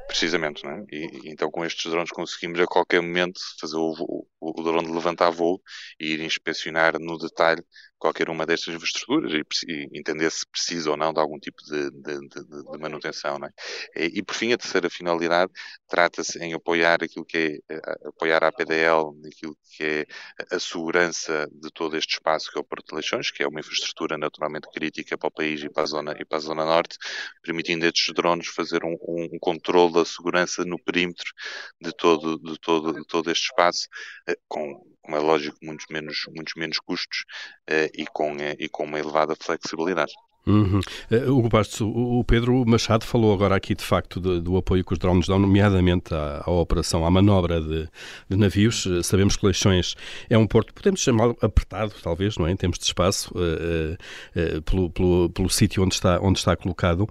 Precisamente, 0.08 0.63
não 0.63 0.72
é? 0.72 0.86
E, 0.92 1.22
então 1.25 1.50
com 1.50 1.63
estes 1.63 1.90
drones 1.90 2.12
conseguimos 2.12 2.60
a 2.60 2.66
qualquer 2.66 3.02
momento 3.02 3.40
fazer 3.60 3.78
o, 3.78 4.25
o, 4.40 4.60
o 4.60 4.63
drone 4.63 4.92
levantar 4.92 5.30
voo 5.30 5.62
e 6.00 6.14
ir 6.14 6.22
inspecionar 6.22 7.00
no 7.00 7.18
detalhe 7.18 7.64
qualquer 8.01 8.30
uma 8.30 8.48
destas 8.48 8.74
infraestruturas 8.74 9.31
e, 9.31 9.71
e 9.71 10.00
entender 10.00 10.31
se 10.31 10.45
precisa 10.48 10.89
ou 10.89 10.98
não 10.98 11.13
de 11.13 11.19
algum 11.19 11.38
tipo 11.38 11.63
de, 11.63 11.92
de, 11.92 12.19
de, 12.27 12.44
de 12.44 12.77
manutenção. 12.80 13.38
É? 13.45 14.03
E, 14.03 14.19
e, 14.19 14.24
por 14.24 14.33
fim, 14.33 14.51
a 14.51 14.57
terceira 14.57 14.89
finalidade 14.89 15.51
trata-se 15.88 16.39
em 16.39 16.53
apoiar 16.53 17.03
aquilo 17.03 17.24
que 17.24 17.62
é, 17.69 17.77
apoiar 18.07 18.44
a 18.44 18.51
PDL 18.51 19.13
naquilo 19.21 19.56
que 19.77 19.83
é 19.83 20.06
a 20.51 20.59
segurança 20.59 21.48
de 21.51 21.69
todo 21.71 21.95
este 21.95 22.15
espaço 22.15 22.51
que 22.51 22.57
é 22.57 22.62
o 22.62 22.63
Porto 22.63 22.88
de 22.88 22.95
Leixões, 22.95 23.30
que 23.30 23.44
é 23.44 23.48
uma 23.48 23.59
infraestrutura 23.59 24.18
naturalmente 24.18 24.68
crítica 24.74 25.15
para 25.15 25.27
o 25.27 25.31
país 25.31 25.62
e 25.63 25.69
para 25.69 25.83
a 25.83 25.86
zona, 25.86 26.15
e 26.19 26.25
para 26.25 26.38
a 26.39 26.42
zona 26.42 26.65
norte, 26.65 26.97
permitindo 27.44 27.85
a 27.85 27.90
estes 27.90 28.14
drones 28.16 28.47
fazer 28.47 28.83
um, 28.83 28.97
um, 29.07 29.30
um 29.35 29.40
controle 29.40 29.94
da 29.94 30.06
segurança 30.06 30.66
no 30.66 30.80
perímetro 30.83 31.31
de 31.80 31.92
todo, 31.95 32.40
de 32.40 32.57
todo, 32.59 32.94
de 32.94 33.06
todo 33.06 33.30
este 33.30 33.45
espaço, 33.45 33.87
eh, 34.28 34.35
com 34.47 34.92
como 35.02 35.18
é 35.18 35.20
lógico, 35.20 35.58
muitos 35.62 35.86
menos, 35.90 36.26
muitos 36.36 36.54
menos 36.56 36.80
custos 36.80 37.26
uh, 37.70 37.90
e, 37.94 38.06
com, 38.14 38.34
uh, 38.34 38.56
e 38.60 38.70
com 38.70 38.84
uma 38.84 39.00
elevada 39.00 39.36
flexibilidade. 39.36 40.14
Uhum. 40.45 40.80
Uh, 41.12 41.50
Bastos, 41.50 41.81
o 41.81 42.24
Pedro 42.24 42.66
Machado 42.66 43.06
falou 43.06 43.31
agora 43.31 43.56
aqui 43.56 43.76
de 43.76 43.83
facto 43.83 44.19
de, 44.19 44.42
do 44.42 44.57
apoio 44.57 44.83
que 44.83 44.94
os 44.94 44.98
drones 44.98 45.28
dão, 45.28 45.38
nomeadamente 45.38 46.16
à, 46.16 46.42
à 46.44 46.52
operação, 46.52 47.06
à 47.06 47.12
manobra 47.12 47.62
de, 47.62 47.88
de, 48.28 48.38
navios. 48.38 48.86
Uh, 48.88 49.04
sabemos 49.04 49.36
que 49.36 49.45
Leixões 49.45 49.95
é 50.30 50.38
um 50.38 50.48
porto, 50.48 50.74
podemos 50.74 51.00
chamá-lo 51.00 51.38
apertado, 51.42 51.94
talvez, 52.02 52.38
não 52.38 52.48
é? 52.48 52.52
em 52.52 52.56
termos 52.56 52.80
de 52.80 52.86
espaço, 52.86 53.31
uh, 53.36 54.62
pelo, 54.64 54.90
pelo, 54.90 55.30
pelo 55.30 55.50
sítio 55.50 55.83
onde 55.83 55.94
está, 55.94 56.19
onde 56.19 56.40
está 56.40 56.56
colocado. 56.56 57.07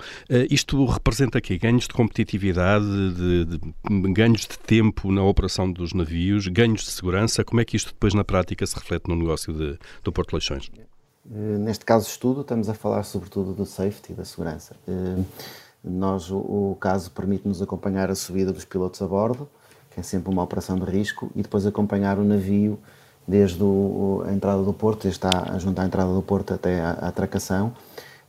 isto 0.51 0.85
representa 0.87 1.39
aqui 1.39 1.57
ganhos 1.57 1.87
de 1.87 1.95
competitividade, 1.95 2.85
de, 3.15 3.45
de, 3.45 3.61
ganhos 4.13 4.41
de 4.41 4.59
tempo 4.59 5.13
na 5.13 5.23
operação 5.23 5.71
dos 5.71 5.93
navios, 5.93 6.49
ganhos 6.49 6.83
de 6.83 6.91
segurança. 6.91 7.45
Como 7.45 7.61
é 7.61 7.65
que 7.65 7.77
isto 7.77 7.93
depois 7.93 8.13
na 8.15 8.25
prática 8.25 8.67
se 8.67 8.75
reflete 8.75 9.09
no 9.09 9.17
negócio 9.17 9.53
do 10.03 10.13
Porto 10.13 10.33
Leixões? 10.33 10.71
Eh, 11.29 11.59
neste 11.59 11.85
caso 11.85 12.09
estudo, 12.09 12.43
estamos 12.43 12.69
a 12.69 12.75
falar 12.75 13.03
sobretudo 13.03 13.53
do 13.53 13.67
safety, 13.67 14.12
da 14.12 14.25
segurança. 14.25 14.77
Eh, 14.87 15.23
nós, 15.83 16.31
o 16.31 16.77
caso 16.81 17.11
permite-nos 17.11 17.62
acompanhar 17.62 18.11
a 18.11 18.15
subida 18.15 18.53
dos 18.53 18.65
pilotos 18.65 19.00
a 19.00 19.07
bordo, 19.07 19.49
que 19.91 20.00
é 20.00 20.03
sempre 20.03 20.31
uma 20.31 20.43
operação 20.43 20.79
de 20.79 20.85
risco, 20.85 21.31
e 21.35 21.43
depois 21.43 21.67
acompanhar 21.67 22.19
o 22.19 22.25
navio 22.25 22.79
desde 23.27 23.62
a 24.27 24.33
entrada 24.33 24.62
do 24.62 24.73
porto, 24.73 25.05
desde 25.05 25.27
a, 25.27 25.59
junto 25.59 25.81
à 25.81 25.85
entrada 25.85 26.12
do 26.12 26.23
porto 26.23 26.53
até 26.53 26.81
a 26.81 26.93
atracação, 26.93 27.73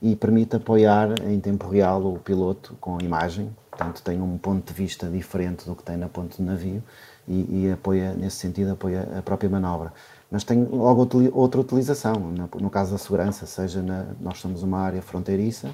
e 0.02 0.16
permite 0.16 0.56
apoiar 0.56 1.10
em 1.28 1.40
tempo 1.40 1.68
real 1.68 2.02
o 2.06 2.20
piloto 2.20 2.76
com 2.80 3.00
imagem, 3.02 3.56
portanto 3.72 4.04
tem 4.04 4.22
um 4.22 4.38
ponto 4.38 4.68
de 4.68 4.74
vista 4.74 5.08
diferente 5.08 5.66
do 5.66 5.74
que 5.76 5.82
tem 5.82 5.98
na 5.98 6.10
ponte 6.10 6.38
do 6.38 6.44
navio 6.44 6.84
e, 7.28 7.64
e 7.66 7.72
apoia, 7.72 8.14
nesse 8.14 8.38
sentido, 8.38 8.72
apoia 8.72 9.08
a 9.18 9.22
própria 9.22 9.50
manobra. 9.50 9.94
mas 10.30 10.44
tem 10.44 10.64
logo 10.66 11.08
outra 11.34 11.62
utilização. 11.62 12.14
No, 12.60 12.70
caso 12.70 12.92
da 12.92 12.98
segurança, 12.98 13.46
seja 13.46 13.82
na, 13.82 14.06
nós 14.20 14.40
somos 14.40 14.62
uma 14.64 14.80
área 14.80 15.02
fronteiriça 15.02 15.72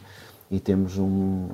e 0.49 0.59
temos 0.59 0.97
um, 0.97 1.47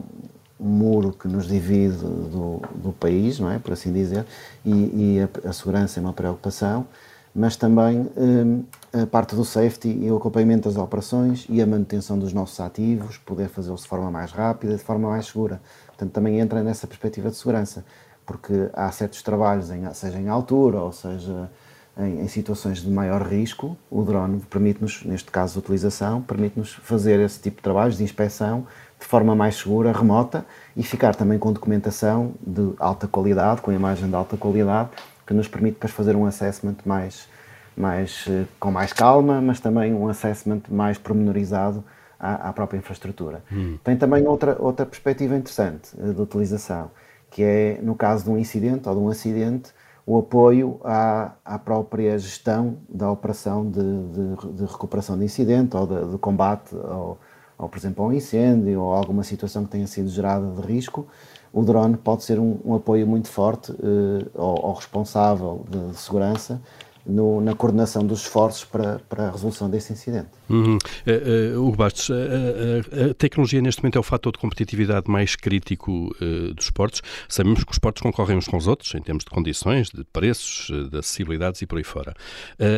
um 0.60 0.68
muro 0.68 1.14
que 1.14 1.28
nos 1.28 1.48
divide 1.48 1.98
do, 1.98 2.62
do, 2.76 2.94
país, 2.94 3.40
não 3.40 3.50
é, 3.50 3.60
por 3.60 3.74
assim 3.74 3.92
dizer, 3.92 4.26
e, 4.66 4.72
e 4.72 5.20
a, 5.22 5.50
a, 5.50 5.54
segurança 5.54 6.00
é 6.00 6.02
uma 6.02 6.14
preocupação, 6.14 6.86
mas 7.34 7.56
também 7.56 8.08
um, 8.16 8.64
a 8.94 9.08
parte 9.08 9.36
do 9.36 9.44
safety 9.44 9.90
e 9.90 10.12
o 10.12 10.18
acompanhamento 10.18 10.70
das 10.70 10.78
operações 10.78 11.46
e 11.50 11.62
a 11.62 11.66
manutenção 11.66 12.18
dos 12.18 12.32
nossos 12.32 12.60
ativos, 12.60 13.18
poder 13.18 13.50
fazê-los 13.50 13.82
de 13.82 13.88
forma 13.88 14.12
mais 14.12 14.32
rápida, 14.32 14.76
de 14.76 14.84
forma 14.84 15.10
mais 15.10 15.26
segura. 15.26 15.60
Portanto, 16.04 16.14
também 16.14 16.40
entra 16.40 16.62
nessa 16.62 16.86
perspectiva 16.86 17.30
de 17.30 17.38
segurança, 17.38 17.86
porque 18.26 18.70
há 18.74 18.92
certos 18.92 19.22
trabalhos, 19.22 19.70
em, 19.72 19.92
seja 19.94 20.20
em 20.20 20.28
altura 20.28 20.80
ou 20.80 20.92
seja 20.92 21.50
em, 21.98 22.22
em, 22.22 22.28
situações 22.28 22.82
de 22.82 22.90
maior 22.90 23.22
risco, 23.22 23.78
o 23.90 24.02
drone 24.04 24.42
permite-nos, 24.50 25.04
neste 25.06 25.32
caso 25.32 25.54
de 25.54 25.60
utilização, 25.60 26.22
permite-nos 26.22 26.74
fazer 26.74 27.20
esse 27.20 27.40
tipo 27.40 27.58
de 27.58 27.64
trabalhos 27.64 27.98
de 27.98 28.04
inspeção 28.04 28.68
de 29.00 29.06
forma 29.06 29.36
mais 29.36 29.56
segura, 29.56 29.92
remota, 29.92 30.46
e 30.76 30.84
ficar 30.84 31.16
também 31.16 31.38
com 31.38 31.52
documentação 31.52 32.34
de 32.46 32.74
alta 32.80 33.08
qualidade, 33.08 33.62
com 33.62 33.72
imagem 33.72 34.10
de 34.10 34.16
alta 34.16 34.36
qualidade, 34.38 34.90
que 35.28 35.34
nos 35.34 35.48
permite 35.48 35.76
depois 35.76 35.92
fazer 35.92 36.16
um 36.16 36.26
assessment 36.26 36.78
mais, 36.86 37.28
mais, 37.76 38.26
eh, 38.30 38.46
com 38.60 38.72
mais 38.72 38.94
calma, 38.94 39.42
mas 39.42 39.60
também 39.60 39.94
um 39.94 40.08
assessment 40.08 40.62
mais 40.70 40.98
pormenorizado 40.98 41.84
à, 42.24 42.50
à 42.50 42.54
própria 42.54 42.78
infraestrutura. 42.78 43.44
Hum. 43.52 43.78
Tem 43.84 43.98
também 43.98 44.26
outra, 44.26 44.56
outra 44.58 44.86
perspectiva 44.86 45.36
interessante 45.36 45.90
eh, 46.00 46.14
de 46.14 46.22
utilização, 46.22 46.90
que 47.30 47.44
é, 47.44 47.80
no 47.84 47.96
caso 47.96 48.24
de 48.24 48.30
um 48.30 48.38
incidente 48.38 48.88
ou 48.88 48.96
de 48.96 49.02
um 49.02 49.10
acidente, 49.10 49.72
o 50.06 50.18
apoio 50.18 50.80
à, 50.84 51.34
à 51.44 51.60
própria 51.60 52.18
gestão 52.18 52.78
da 52.88 53.12
operação 53.12 53.70
de, 53.70 53.82
de, 53.82 54.54
de 54.54 54.66
recuperação 54.66 55.18
de 55.18 55.26
incidente 55.26 55.76
ou 55.76 55.86
de, 55.86 56.12
de 56.12 56.18
combate, 56.18 56.74
ou, 56.76 57.18
ou, 57.58 57.70
por 57.70 57.78
exemplo, 57.78 58.06
a 58.06 58.08
um 58.08 58.14
incêndio 58.14 58.82
ou 58.82 58.94
alguma 58.94 59.24
situação 59.24 59.66
que 59.66 59.72
tenha 59.72 59.88
sido 59.88 60.08
gerada 60.10 60.50
de 60.50 60.62
risco, 60.62 61.06
o 61.52 61.62
drone 61.62 61.98
pode 61.98 62.24
ser 62.24 62.40
um, 62.40 62.58
um 62.64 62.74
apoio 62.74 63.06
muito 63.06 63.28
forte 63.28 63.72
eh, 63.72 64.26
ao, 64.36 64.66
ao, 64.66 64.74
responsável 64.74 65.66
de, 65.70 65.92
de 65.92 65.98
segurança 65.98 66.62
no, 67.06 67.42
na 67.42 67.54
coordenação 67.54 68.06
dos 68.06 68.22
esforços 68.22 68.64
para, 68.64 69.00
para 69.10 69.28
a 69.28 69.32
resolução 69.32 69.70
desse 69.70 69.92
incidente. 69.92 70.30
Uhum. 70.50 70.78
Uh, 70.78 71.58
uh, 71.58 71.68
Hugo 71.68 71.78
Bastos, 71.78 72.10
uh, 72.10 73.12
a 73.12 73.14
tecnologia 73.14 73.62
neste 73.62 73.82
momento 73.82 73.98
é 73.98 74.00
o 74.00 74.04
fator 74.04 74.32
de 74.32 74.40
competitividade 74.40 75.10
mais 75.10 75.36
crítico 75.36 76.16
uh, 76.22 76.54
dos 76.54 76.66
esportes. 76.66 77.02
Sabemos 77.28 77.64
que 77.64 77.72
os 77.72 77.76
esportes 77.76 78.02
concorrem 78.02 78.38
uns 78.38 78.48
com 78.48 78.58
os 78.58 78.68
outros 78.68 78.94
em 78.96 79.02
termos 79.02 79.24
de 79.24 79.30
condições, 79.30 79.90
de 79.90 80.04
preços, 80.06 80.72
de 80.90 80.98
acessibilidades 80.98 81.62
e 81.62 81.66
por 81.66 81.78
aí 81.78 81.84
fora. 81.84 82.14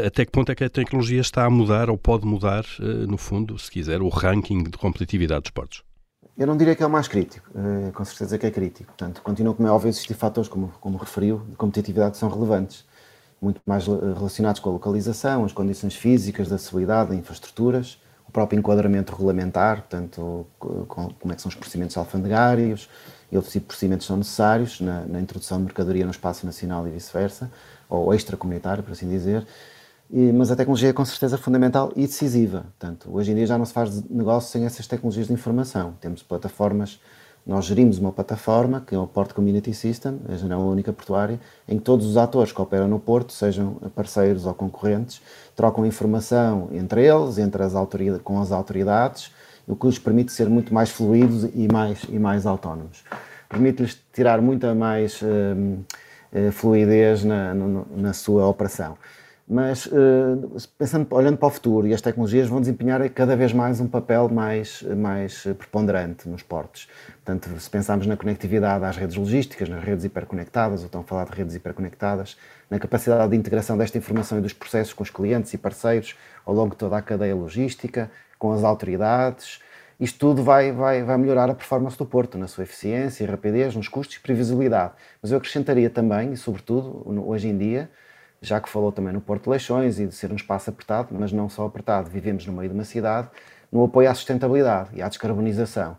até 0.05 0.25
que 0.25 0.32
ponto 0.32 0.51
é 0.51 0.55
que 0.55 0.63
a 0.63 0.70
tecnologia 0.70 1.22
está 1.22 1.46
a 1.46 1.50
mudar 1.50 1.89
ou 1.89 1.98
pode 1.98 2.25
mudar, 2.25 2.65
no 2.79 3.17
fundo, 3.17 3.58
se 3.60 3.70
quiser, 3.70 4.01
o 4.01 4.10
ranking 4.10 4.63
de 4.63 4.77
competitividade 4.77 5.41
dos 5.41 5.50
esportes? 5.50 5.84
Eu 6.38 6.48
não 6.48 6.58
diria 6.58 6.75
que 6.75 6.84
é 6.84 6.86
o 6.86 6.89
mais 6.89 7.08
crítico, 7.08 7.50
com 7.94 8.05
certeza 8.05 8.38
que 8.38 8.46
é 8.46 8.51
crítico. 8.51 8.88
Portanto, 8.88 9.22
continua, 9.22 9.53
como 9.53 9.67
é 9.67 9.72
óbvio, 9.72 9.89
existir 9.89 10.13
fatores, 10.13 10.50
como, 10.50 10.70
como 10.79 10.98
referiu, 10.98 11.41
de 11.50 11.55
competitividade 11.55 12.13
que 12.13 12.17
são 12.17 12.29
relevantes 12.29 12.86
muito 13.42 13.62
mais 13.65 13.86
relacionados 13.86 14.60
com 14.60 14.70
a 14.70 14.74
localização, 14.74 15.46
as 15.46 15.54
condições 15.54 15.96
físicas, 15.96 16.48
da 16.48 16.56
acessibilidade, 16.56 17.12
de 17.12 17.18
infraestruturas, 17.18 18.00
o 18.27 18.32
próprio 18.32 18.58
enquadramento 18.60 19.13
regulamentar, 19.13 19.82
portanto, 19.82 20.48
com, 20.60 20.86
como 20.88 21.32
é 21.32 21.36
que 21.36 21.42
são 21.42 21.50
os 21.50 21.56
procedimentos 21.56 21.96
alfandegários 21.98 22.89
e 23.32 23.36
outros 23.36 23.54
tipos 23.54 23.65
de 23.65 23.68
procedimentos 23.68 24.08
são 24.08 24.18
necessários 24.18 24.82
na, 24.82 25.06
na 25.06 25.20
introdução 25.20 25.58
de 25.58 25.65
mercadoria 25.65 26.06
no 26.06 26.12
espaço 26.12 26.46
nacional 26.46 26.88
e 26.88 26.92
vice-versa, 26.92 27.51
ou 27.89 28.13
extracomunitário, 28.13 28.84
por 28.84 28.92
assim 28.92 29.10
dizer. 29.10 29.46
E, 30.10 30.32
mas 30.32 30.51
a 30.51 30.56
tecnologia 30.56 30.89
é 30.89 30.94
com 30.94 31.04
certeza 31.04 31.38
fundamental 31.38 31.92
e 31.96 32.01
decisiva. 32.01 32.62
Portanto, 32.80 33.10
hoje 33.12 33.32
em 33.32 33.36
dia 33.36 33.48
já 33.48 33.58
não 33.58 33.65
se 33.65 33.74
faz 33.74 34.04
negócio 34.10 34.51
sem 34.51 34.65
essas 34.65 34.88
tecnologias 34.88 35.27
de 35.27 35.34
informação. 35.34 35.94
Temos 36.00 36.22
plataformas 36.22 37.00
nós 37.46 37.66
gerimos 37.66 38.00
uma 38.00 38.12
plataforma, 38.12 38.84
que 38.86 38.96
é 38.96 38.98
o 38.98 39.06
Port 39.06 39.32
Community 39.34 39.72
System, 39.74 40.20
a 40.28 40.36
janela 40.36 40.64
única 40.64 40.92
portuária, 40.92 41.40
em 41.68 41.78
que 41.78 41.84
todos 41.84 42.08
os 42.08 42.18
atores 42.18 42.52
que 42.52 42.60
operam 42.60 42.88
no 42.88 43.00
Porto, 43.00 43.34
sejam 43.34 43.75
parceiros 43.94 44.48
ou 44.48 44.54
concorrentes, 44.54 45.22
trocam 45.56 45.86
informação 45.86 46.70
entre 46.72 47.06
eles, 47.06 47.38
entre 47.38 47.62
as 47.62 47.75
autoridades, 47.75 48.24
com 48.24 48.42
as 48.42 48.52
autoridades, 48.52 49.32
o 49.68 49.75
que 49.75 49.86
lhes 49.86 50.00
permite 50.00 50.32
ser 50.32 50.50
muito 50.50 50.74
mais 50.74 50.90
fluidos 50.90 51.48
e 51.54 51.68
mais, 51.72 52.04
e 52.10 52.18
mais 52.18 52.48
autónomos. 52.48 53.04
Permite-lhes 53.48 54.00
tirar 54.12 54.42
muita 54.42 54.74
mais 54.74 55.22
uh, 55.22 55.25
uh, 55.25 56.52
fluidez 56.52 57.24
na, 57.24 57.54
no, 57.54 57.86
na 57.96 58.14
sua 58.14 58.48
operação 58.48 58.98
mas 59.48 59.86
uh, 59.86 60.58
pensando, 60.78 61.08
olhando 61.12 61.38
para 61.38 61.48
o 61.48 61.52
futuro, 61.52 61.88
e 61.88 61.94
as 61.94 62.02
tecnologias 62.02 62.48
vão 62.48 62.60
desempenhar 62.60 63.08
cada 63.12 63.36
vez 63.36 63.54
mais 63.54 63.80
um 63.80 63.88
papel 63.88 64.28
mais, 64.28 64.82
mais 64.98 65.44
preponderante 65.44 66.28
nos 66.28 66.42
portos. 66.42 66.88
Portanto, 67.24 67.60
se 67.60 67.70
pensarmos 67.70 68.08
na 68.08 68.18
conectividade 68.18 68.84
às 68.84 68.98
redes 68.98 69.16
logísticas, 69.16 69.70
nas 69.70 69.84
redes 69.84 70.04
hiperconectadas, 70.04 70.80
ou 70.80 70.88
estão 70.88 71.02
a 71.02 71.04
falar 71.04 71.25
de 71.25 71.36
redes 71.36 71.54
hiperconectadas, 71.54 72.38
na 72.70 72.80
capacidade 72.80 73.30
de 73.30 73.38
integração 73.38 73.78
desta 73.78 73.98
informação 73.98 74.40
e 74.40 74.42
dos 74.42 74.54
processos 74.54 74.94
com 74.94 75.04
os 75.04 75.12
clientes 75.12 75.54
e 75.54 75.58
parceiros 75.58 76.16
ao 76.44 76.54
longo 76.54 76.72
de 76.72 76.78
toda 76.78 76.98
a 76.98 77.02
cadeia 77.02 77.36
logística, 77.36 78.10
com 78.40 78.52
as 78.52 78.64
autoridades, 78.64 79.60
isto 80.00 80.20
tudo 80.20 80.44
vai, 80.44 80.74
vai, 80.74 81.04
vai 81.04 81.18
melhorar 81.18 81.50
a 81.50 81.56
performance 81.56 81.98
do 81.98 82.06
Porto, 82.06 82.38
na 82.38 82.48
sua 82.48 82.66
eficiência, 82.66 83.25
rapidez, 83.25 83.75
nos 83.75 83.88
custos 83.88 84.18
e 84.18 84.20
previsibilidade. 84.20 84.94
Mas 85.22 85.32
eu 85.32 85.38
acrescentaria 85.38 85.90
também, 85.90 86.34
e 86.34 86.38
sobretudo 86.38 87.04
hoje 87.25 87.48
em 87.48 87.58
dia, 87.58 87.90
já 88.42 88.60
que 88.62 88.70
falou 88.70 88.92
também 88.92 89.13
no 89.13 89.22
Porto 89.22 89.44
de 89.44 89.50
Leixões 89.50 90.00
e 90.00 90.08
de 90.08 90.15
ser 90.15 90.32
um 90.32 90.36
espaço 90.36 90.70
apertado, 90.70 91.10
mas 91.12 91.32
não 91.32 91.50
só 91.50 91.65
apertado, 91.65 92.10
vivemos 92.10 92.46
no 92.46 92.54
meio 92.54 92.70
de 92.70 92.75
uma 92.75 92.84
cidade, 92.84 93.30
no 93.72 93.84
apoio 93.84 94.10
à 94.10 94.13
sustentabilidade 94.13 94.89
e 94.94 95.01
à 95.01 95.08
descarbonização. 95.08 95.98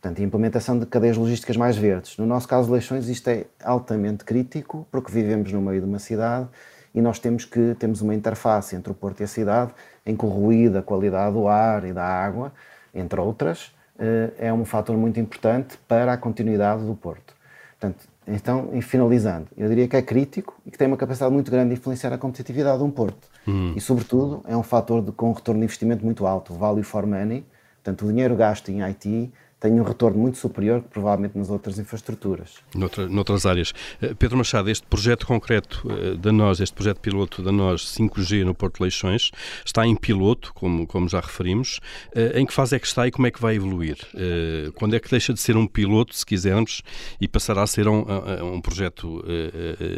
Portanto, 0.00 0.20
a 0.20 0.24
implementação 0.24 0.78
de 0.78 0.86
cadeias 0.86 1.16
logísticas 1.16 1.56
mais 1.56 1.76
verdes. 1.76 2.16
No 2.16 2.26
nosso 2.26 2.48
caso 2.48 2.72
Leixões, 2.72 3.08
isto 3.08 3.28
é 3.28 3.44
altamente 3.62 4.24
crítico, 4.24 4.86
porque 4.90 5.12
vivemos 5.12 5.52
no 5.52 5.62
meio 5.62 5.80
de 5.80 5.86
uma 5.86 6.00
cidade 6.00 6.48
e 6.92 7.00
nós 7.00 7.18
temos 7.18 7.44
que 7.44 7.76
temos 7.78 8.00
uma 8.02 8.14
interface 8.14 8.74
entre 8.74 8.90
o 8.90 8.94
Porto 8.94 9.20
e 9.20 9.24
a 9.24 9.28
cidade, 9.28 9.72
em 10.04 10.16
que 10.16 10.24
o 10.24 10.28
ruído, 10.28 10.78
a 10.78 10.82
qualidade 10.82 11.34
do 11.34 11.46
ar 11.46 11.84
e 11.84 11.92
da 11.92 12.04
água, 12.04 12.52
entre 12.92 13.20
outras, 13.20 13.72
eh, 13.98 14.30
é 14.38 14.52
um 14.52 14.64
fator 14.64 14.96
muito 14.96 15.20
importante 15.20 15.78
para 15.86 16.12
a 16.12 16.16
continuidade 16.16 16.84
do 16.84 16.94
Porto. 16.94 17.31
Portanto, 17.82 18.08
então, 18.28 18.80
finalizando, 18.80 19.48
eu 19.56 19.68
diria 19.68 19.88
que 19.88 19.96
é 19.96 20.02
crítico 20.02 20.54
e 20.64 20.70
que 20.70 20.78
tem 20.78 20.86
uma 20.86 20.96
capacidade 20.96 21.34
muito 21.34 21.50
grande 21.50 21.74
de 21.74 21.80
influenciar 21.80 22.12
a 22.12 22.18
competitividade 22.18 22.78
de 22.78 22.84
um 22.84 22.90
porto. 22.92 23.26
Hum. 23.46 23.72
E, 23.74 23.80
sobretudo, 23.80 24.40
é 24.46 24.56
um 24.56 24.62
fator 24.62 25.02
de, 25.02 25.10
com 25.10 25.30
um 25.30 25.32
retorno 25.32 25.58
de 25.58 25.64
investimento 25.64 26.04
muito 26.04 26.24
alto, 26.24 26.54
value 26.54 26.84
for 26.84 27.04
money. 27.04 27.44
Portanto, 27.82 28.06
o 28.06 28.08
dinheiro 28.08 28.36
gasto 28.36 28.68
em 28.68 28.82
IT 28.84 29.32
tem 29.62 29.80
um 29.80 29.84
retorno 29.84 30.18
muito 30.18 30.38
superior 30.38 30.82
que 30.82 30.88
provavelmente 30.88 31.38
nas 31.38 31.48
outras 31.48 31.78
infraestruturas. 31.78 32.56
Noutra, 32.74 33.08
noutras 33.08 33.46
áreas. 33.46 33.72
Eh, 34.02 34.12
Pedro 34.12 34.36
Machado, 34.36 34.68
este 34.68 34.84
projeto 34.88 35.24
concreto 35.24 35.86
eh, 35.88 36.16
da 36.16 36.32
nós, 36.32 36.58
este 36.58 36.74
projeto 36.74 36.98
piloto 36.98 37.40
da 37.40 37.52
nós 37.52 37.82
5G 37.96 38.44
no 38.44 38.56
Porto 38.56 38.80
Leixões, 38.80 39.30
está 39.64 39.86
em 39.86 39.94
piloto, 39.94 40.52
como, 40.52 40.84
como 40.84 41.08
já 41.08 41.20
referimos. 41.20 41.78
Eh, 42.12 42.40
em 42.40 42.44
que 42.44 42.52
fase 42.52 42.74
é 42.74 42.78
que 42.80 42.88
está 42.88 43.06
e 43.06 43.12
como 43.12 43.28
é 43.28 43.30
que 43.30 43.40
vai 43.40 43.54
evoluir? 43.54 43.98
Quando 44.74 44.96
é 44.96 45.00
que 45.00 45.08
deixa 45.08 45.32
de 45.32 45.40
ser 45.40 45.56
um 45.56 45.66
piloto, 45.66 46.14
se 46.14 46.26
quisermos, 46.26 46.82
e 47.20 47.28
passará 47.28 47.62
a 47.62 47.66
ser 47.66 47.86
um, 47.86 48.04
um 48.54 48.60
projeto 48.60 49.22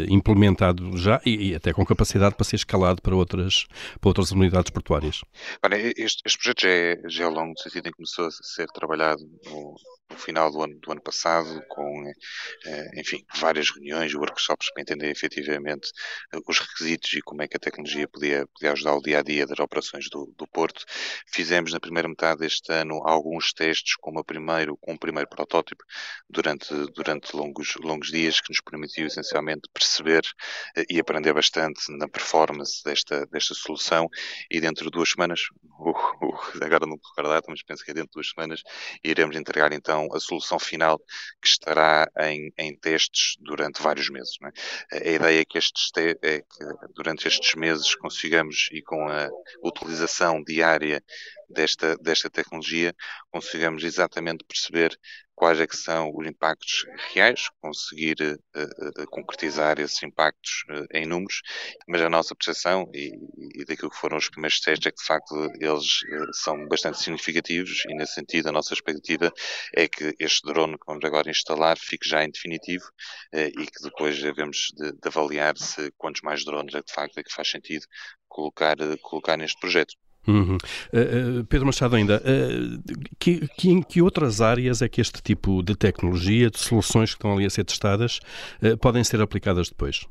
implementado 0.09 0.97
já 0.97 1.21
e, 1.25 1.51
e, 1.51 1.55
até 1.55 1.73
com 1.73 1.85
capacidade 1.87 2.35
para 2.35 2.45
ser 2.45 2.57
escalado 2.57 3.01
para 3.01 3.15
outras, 3.15 3.67
para 4.01 4.11
outras 4.11 4.31
unidades 4.31 4.71
portuárias? 4.71 5.23
este, 5.97 6.23
este 6.27 6.39
projeto 6.39 6.63
já 6.63 6.69
é, 6.69 7.01
já 7.07 7.25
é 7.25 7.27
ao 7.27 7.33
longo 7.33 7.55
do 7.55 7.61
sentido 7.61 7.87
em 7.87 7.91
que 7.91 7.97
começou 7.97 8.27
a 8.27 8.31
ser 8.31 8.67
trabalhado 8.69 9.23
no, 9.55 9.75
final 10.17 10.51
do 10.51 10.63
ano, 10.63 10.79
do 10.81 10.93
ano 10.93 11.01
passado, 11.01 11.63
com, 11.69 12.05
eh, 12.67 13.01
enfim, 13.01 13.25
várias 13.37 13.71
reuniões, 13.71 14.15
workshops 14.15 14.73
para 14.73 14.83
entender 14.83 15.11
efetivamente 15.11 15.91
eh, 16.33 16.39
os 16.47 16.59
requisitos 16.59 17.13
e 17.15 17.23
como 17.23 17.43
é 17.43 17.49
que 17.49 17.57
a 17.57 17.61
tecnologia 17.61 18.07
podia, 18.09 18.47
podia 18.55 18.73
ajudar 18.73 18.95
o 18.95 19.03
dia 19.03 19.19
a 19.19 19.23
dia 19.23 19.47
das 19.47 19.59
operações 19.59 20.09
do, 20.11 20.33
do 20.37 20.47
Porto. 20.47 20.85
Fizemos 21.33 21.73
na 21.73 21.81
primeira 21.81 22.09
metade 22.09 22.41
deste 22.41 22.73
ano 22.73 23.01
alguns 23.05 23.53
testes 23.53 23.97
com, 23.97 24.11
uma 24.11 24.25
primeiro, 24.25 24.77
com 24.79 24.93
um 24.93 24.97
primeiro 24.97 25.29
protótipo 25.29 25.83
durante, 26.29 26.73
durante 26.93 27.35
longos, 27.37 27.75
longos 27.77 28.09
dias 28.09 28.41
que 28.41 28.51
nos 28.51 28.61
permitiu 28.61 29.07
essencialmente 29.07 29.69
perceber 29.73 30.23
eh, 30.77 30.85
e 30.91 31.01
aprender 31.01 31.33
bastante 31.33 31.81
na 31.97 32.09
performance 32.09 32.83
desta, 32.85 33.27
desta 33.27 33.55
solução 33.55 34.09
e 34.51 34.61
dentro 34.61 34.85
de 34.85 34.91
duas 34.91 35.11
semanas, 35.11 35.41
uh, 35.81 35.91
uh, 35.91 36.65
agora 36.65 36.87
não 36.87 36.97
me 36.97 37.03
recordar, 37.17 37.43
mas 37.49 37.63
penso 37.63 37.85
que 37.85 37.91
é 37.91 37.95
dentro 37.95 38.11
de 38.11 38.15
duas 38.15 38.31
semanas, 38.31 38.63
iremos 39.03 39.37
entregar 39.45 39.73
então 39.73 40.09
a 40.13 40.19
solução 40.19 40.59
final 40.59 40.99
que 41.41 41.49
estará 41.49 42.11
em, 42.21 42.53
em 42.57 42.75
testes 42.77 43.37
durante 43.41 43.83
vários 43.83 44.09
meses. 44.09 44.37
É? 44.91 45.11
A 45.11 45.13
ideia 45.13 45.41
é 45.41 45.45
que, 45.45 45.59
estes 45.59 45.91
é 45.97 46.41
que 46.41 46.65
durante 46.95 47.29
estes 47.29 47.55
meses 47.55 47.95
consigamos 47.95 48.69
e 48.73 48.83
com 48.83 49.09
a 49.09 49.29
utilização 49.63 50.43
diária 50.43 51.03
desta, 51.49 51.97
desta 51.97 52.31
tecnologia, 52.31 52.95
consigamos 53.31 53.85
exatamente 53.85 54.45
perceber 54.45 54.99
quais 55.35 55.61
é 55.61 55.67
que 55.67 55.77
são 55.77 56.13
os 56.15 56.27
impactos 56.27 56.87
reais, 57.13 57.49
conseguir 57.61 58.17
uh, 58.23 59.03
uh, 59.03 59.07
concretizar 59.11 59.81
esses 59.81 60.01
impactos 60.03 60.65
uh, 60.71 60.87
em 60.93 61.07
números, 61.07 61.43
mas 61.89 62.01
a 62.03 62.09
nossa 62.09 62.35
percepção 62.35 62.89
e, 62.95 63.13
e, 63.61 63.65
daquilo 63.65 63.91
que 63.91 63.97
foram 63.97 64.17
os 64.17 64.29
primeiros 64.29 64.61
testes 64.61 64.87
é 64.87 64.91
que 64.91 64.99
de 65.01 65.05
facto 65.05 65.35
eles 65.61 66.01
são 66.33 66.69
bastante 66.69 66.99
significativos 66.99 67.85
e 67.89 67.95
nesse 67.95 68.15
sentido 68.15 68.49
a 68.49 68.53
nossa 68.53 68.75
expectativa 68.75 69.33
é 69.75 69.89
que 69.89 70.15
este 70.21 70.47
drone 70.47 70.79
que 70.79 70.87
vamos 70.87 71.05
agora 71.05 71.31
instalar 71.31 71.77
fique 71.79 72.09
já 72.09 72.23
em 72.25 72.31
definitivo 72.31 72.85
e 73.33 73.67
que 73.67 73.83
depois 73.83 74.21
devemos 74.21 74.69
de, 74.77 74.93
de, 74.93 75.09
avaliar 75.09 75.57
se 75.57 75.91
quantos 75.97 76.23
mais 76.23 76.45
drones 76.45 76.75
é 76.75 76.81
que 76.81 76.87
de 76.87 76.93
facto 76.93 77.19
é 77.19 77.23
que 77.23 77.33
faz 77.33 77.49
sentido 77.51 77.85
colocar, 78.29 78.77
colocar 79.03 79.37
neste 79.37 79.59
projeto. 79.59 79.95
Uhum. 80.27 80.57
Uh, 80.57 81.41
uh, 81.41 81.45
Pedro 81.45 81.67
Machado, 81.67 81.97
ainda, 81.97 82.23
uh, 82.23 82.99
que, 83.19 83.47
que, 83.57 83.71
em 83.71 83.83
que 83.83 84.01
outras 84.01 84.41
áreas 84.41 84.83
é 84.83 84.89
que 84.89 85.01
este 85.01 85.23
tipo 85.23 85.63
de 85.63 85.77
tecnologia, 85.77 86.51
de 86.51 86.59
soluções 86.59 87.11
que 87.11 87.17
estão 87.17 87.33
ali 87.35 87.45
a 87.45 87.51
ser 87.51 87.65
testadas, 87.65 88.21
podem 88.81 89.05
ser 89.05 89.21
aplicadas 89.21 89.69
depois? 89.69 90.07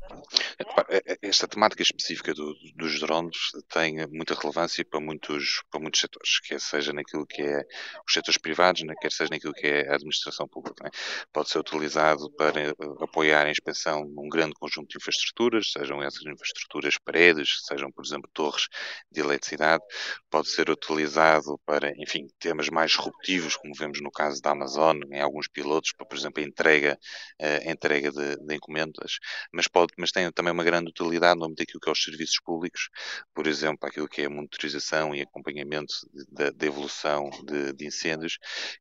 Esta 1.22 1.48
temática 1.48 1.82
específica 1.82 2.32
do, 2.34 2.54
dos 2.76 3.00
drones 3.00 3.36
tem 3.68 4.06
muita 4.08 4.34
relevância 4.34 4.84
para 4.84 5.00
muitos, 5.00 5.62
para 5.70 5.80
muitos 5.80 6.00
setores, 6.00 6.40
quer 6.40 6.60
seja 6.60 6.92
naquilo 6.92 7.26
que 7.26 7.42
é 7.42 7.62
os 8.06 8.12
setores 8.12 8.38
privados, 8.38 8.82
né, 8.82 8.94
quer 9.00 9.12
seja 9.12 9.30
naquilo 9.30 9.52
que 9.52 9.66
é 9.66 9.88
a 9.88 9.94
administração 9.94 10.46
pública. 10.48 10.84
Né? 10.84 10.90
Pode 11.32 11.50
ser 11.50 11.58
utilizado 11.58 12.30
para 12.32 12.74
apoiar 13.00 13.46
a 13.46 13.50
inspeção 13.50 14.04
de 14.04 14.18
um 14.18 14.28
grande 14.28 14.54
conjunto 14.54 14.88
de 14.88 14.96
infraestruturas, 14.96 15.72
sejam 15.72 16.02
essas 16.02 16.22
infraestruturas 16.22 16.98
paredes, 16.98 17.60
sejam, 17.66 17.90
por 17.90 18.04
exemplo, 18.04 18.30
torres 18.32 18.68
de 19.10 19.20
eletricidade, 19.20 19.82
pode 20.30 20.48
ser 20.48 20.70
utilizado 20.70 21.58
para, 21.64 21.92
enfim, 21.96 22.26
temas 22.38 22.68
mais 22.68 22.92
disruptivos, 22.92 23.56
como 23.56 23.74
vemos 23.74 24.00
no 24.00 24.10
caso 24.10 24.40
da 24.40 24.50
Amazon, 24.50 25.00
em 25.12 25.20
alguns 25.20 25.48
pilotos, 25.48 25.92
para, 25.92 26.06
por 26.06 26.16
exemplo, 26.16 26.42
a 26.42 26.46
entrega, 26.46 26.98
a 27.40 27.70
entrega 27.70 28.10
de, 28.10 28.36
de 28.36 28.54
encomendas, 28.54 29.18
mas, 29.52 29.68
pode, 29.68 29.92
mas 29.98 30.10
tem 30.10 30.23
também 30.32 30.52
uma 30.52 30.64
grande 30.64 30.90
utilidade 30.90 31.38
no 31.38 31.46
âmbito 31.46 31.62
daquilo 31.62 31.80
que 31.80 31.88
é 31.88 31.92
os 31.92 32.02
serviços 32.02 32.40
públicos, 32.40 32.88
por 33.34 33.46
exemplo, 33.46 33.88
aquilo 33.88 34.08
que 34.08 34.22
é 34.22 34.26
a 34.26 34.30
monitorização 34.30 35.14
e 35.14 35.22
acompanhamento 35.22 35.94
da 36.32 36.66
evolução 36.66 37.30
de, 37.44 37.72
de, 37.72 37.86
incêndios, 37.86 38.38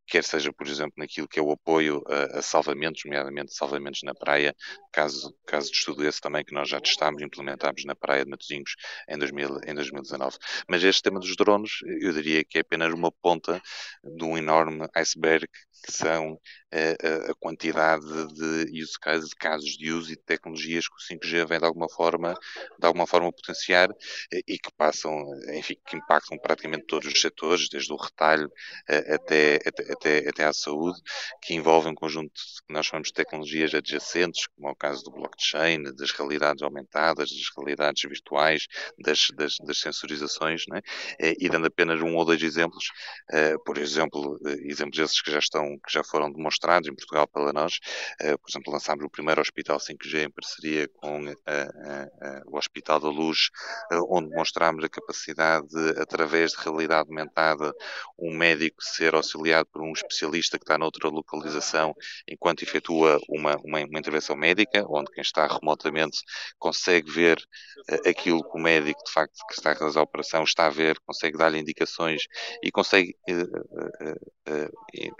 quer 0.07 0.23
seja, 0.23 0.51
por 0.51 0.67
exemplo, 0.67 0.93
naquilo 0.97 1.27
que 1.27 1.39
é 1.39 1.41
o 1.41 1.51
apoio 1.51 2.03
a, 2.07 2.39
a 2.39 2.41
salvamentos, 2.41 3.01
nomeadamente 3.05 3.53
salvamentos 3.53 4.01
na 4.03 4.13
praia, 4.13 4.55
caso, 4.91 5.35
caso 5.45 5.71
de 5.71 5.77
estudo 5.77 6.05
esse 6.05 6.21
também 6.21 6.43
que 6.43 6.53
nós 6.53 6.69
já 6.69 6.79
testámos 6.79 7.21
e 7.21 7.25
implementámos 7.25 7.85
na 7.85 7.95
praia 7.95 8.23
de 8.23 8.31
Matosinhos 8.31 8.75
em, 9.07 9.17
2000, 9.17 9.59
em 9.67 9.73
2019. 9.73 10.37
Mas 10.67 10.83
este 10.83 11.01
tema 11.01 11.19
dos 11.19 11.35
drones, 11.35 11.79
eu 12.01 12.13
diria 12.13 12.43
que 12.43 12.57
é 12.57 12.61
apenas 12.61 12.93
uma 12.93 13.11
ponta 13.11 13.61
de 14.03 14.23
um 14.23 14.37
enorme 14.37 14.87
iceberg 14.95 15.47
que 15.83 15.91
são 15.91 16.39
a, 16.71 17.31
a 17.31 17.35
quantidade 17.35 18.05
de 18.33 18.81
use 18.81 18.97
cases, 18.99 19.29
de 19.29 19.35
casos 19.35 19.71
de 19.71 19.91
uso 19.91 20.11
e 20.11 20.15
de 20.15 20.23
tecnologias 20.23 20.87
que 20.87 20.95
o 20.95 21.17
5G 21.17 21.32
vem 21.45 21.59
de 21.59 21.65
alguma 21.65 21.89
forma, 21.89 22.33
de 22.79 22.85
alguma 22.85 23.07
forma 23.07 23.31
potenciar 23.31 23.89
e 24.47 24.57
que 24.57 24.71
passam, 24.77 25.13
enfim, 25.53 25.75
que 25.85 25.97
impactam 25.97 26.37
praticamente 26.37 26.85
todos 26.87 27.11
os 27.11 27.19
setores, 27.19 27.69
desde 27.69 27.91
o 27.91 27.97
retalho 27.97 28.51
até, 28.87 29.59
até, 29.65 29.91
até, 29.91 30.29
até 30.29 30.45
à 30.45 30.53
saúde, 30.53 30.99
que 31.41 31.53
envolvem 31.53 31.91
um 31.91 31.95
conjunto 31.95 32.33
que 32.67 32.73
nós 32.73 32.85
chamamos 32.85 33.09
de 33.09 33.13
tecnologias 33.13 33.73
adjacentes, 33.73 34.47
como 34.47 34.69
é 34.69 34.71
o 34.71 34.75
caso 34.75 35.03
do 35.03 35.11
blockchain, 35.11 35.83
das 35.95 36.11
realidades 36.11 36.63
aumentadas, 36.63 37.29
das 37.29 37.49
realidades 37.55 38.03
virtuais, 38.03 38.67
das, 38.99 39.27
das, 39.35 39.55
das 39.65 39.79
sensorizações, 39.79 40.65
né? 40.67 40.81
e 41.19 41.49
dando 41.49 41.67
apenas 41.67 42.01
um 42.01 42.15
ou 42.15 42.25
dois 42.25 42.41
exemplos, 42.41 42.91
por 43.65 43.77
exemplo, 43.77 44.39
exemplos 44.65 44.99
esses 44.99 45.21
que 45.21 45.31
já 45.31 45.39
estão 45.39 45.77
que 45.85 45.91
já 45.91 46.03
foram 46.03 46.31
demonstrados 46.31 46.87
em 46.87 46.95
Portugal 46.95 47.27
pela 47.27 47.53
nós. 47.53 47.79
Por 48.19 48.49
exemplo, 48.49 48.73
lançámos 48.73 49.05
o 49.05 49.09
primeiro 49.09 49.41
hospital 49.41 49.77
5G 49.77 50.25
em 50.25 50.31
parceria 50.31 50.87
com 50.95 51.12
uh, 51.21 51.31
uh, 51.31 52.53
o 52.53 52.57
Hospital 52.57 52.99
da 52.99 53.09
Luz, 53.09 53.49
onde 54.09 54.29
demonstramos 54.29 54.83
a 54.83 54.89
capacidade 54.89 55.67
de, 55.67 56.01
através 56.01 56.51
de 56.51 56.57
realidade 56.63 57.09
aumentada, 57.09 57.73
um 58.17 58.35
médico 58.35 58.81
ser 58.81 59.15
auxiliado 59.15 59.67
por 59.71 59.81
um 59.81 59.91
especialista 59.91 60.57
que 60.57 60.63
está 60.63 60.77
noutra 60.77 61.09
localização 61.09 61.95
enquanto 62.27 62.63
efetua 62.63 63.19
uma, 63.27 63.55
uma, 63.63 63.79
uma 63.79 63.99
intervenção 63.99 64.35
médica, 64.35 64.85
onde 64.87 65.11
quem 65.11 65.21
está 65.21 65.47
remotamente 65.47 66.19
consegue 66.59 67.11
ver 67.11 67.37
aquilo 68.07 68.43
que 68.43 68.57
o 68.57 68.61
médico, 68.61 69.03
de 69.03 69.11
facto, 69.11 69.39
que 69.47 69.53
está 69.53 69.71
a 69.71 69.73
realizar 69.73 70.01
a 70.01 70.03
operação 70.03 70.43
está 70.43 70.67
a 70.67 70.69
ver, 70.69 70.99
consegue 71.05 71.37
dar-lhe 71.37 71.59
indicações 71.59 72.27
e 72.61 72.71
consegue 72.71 73.15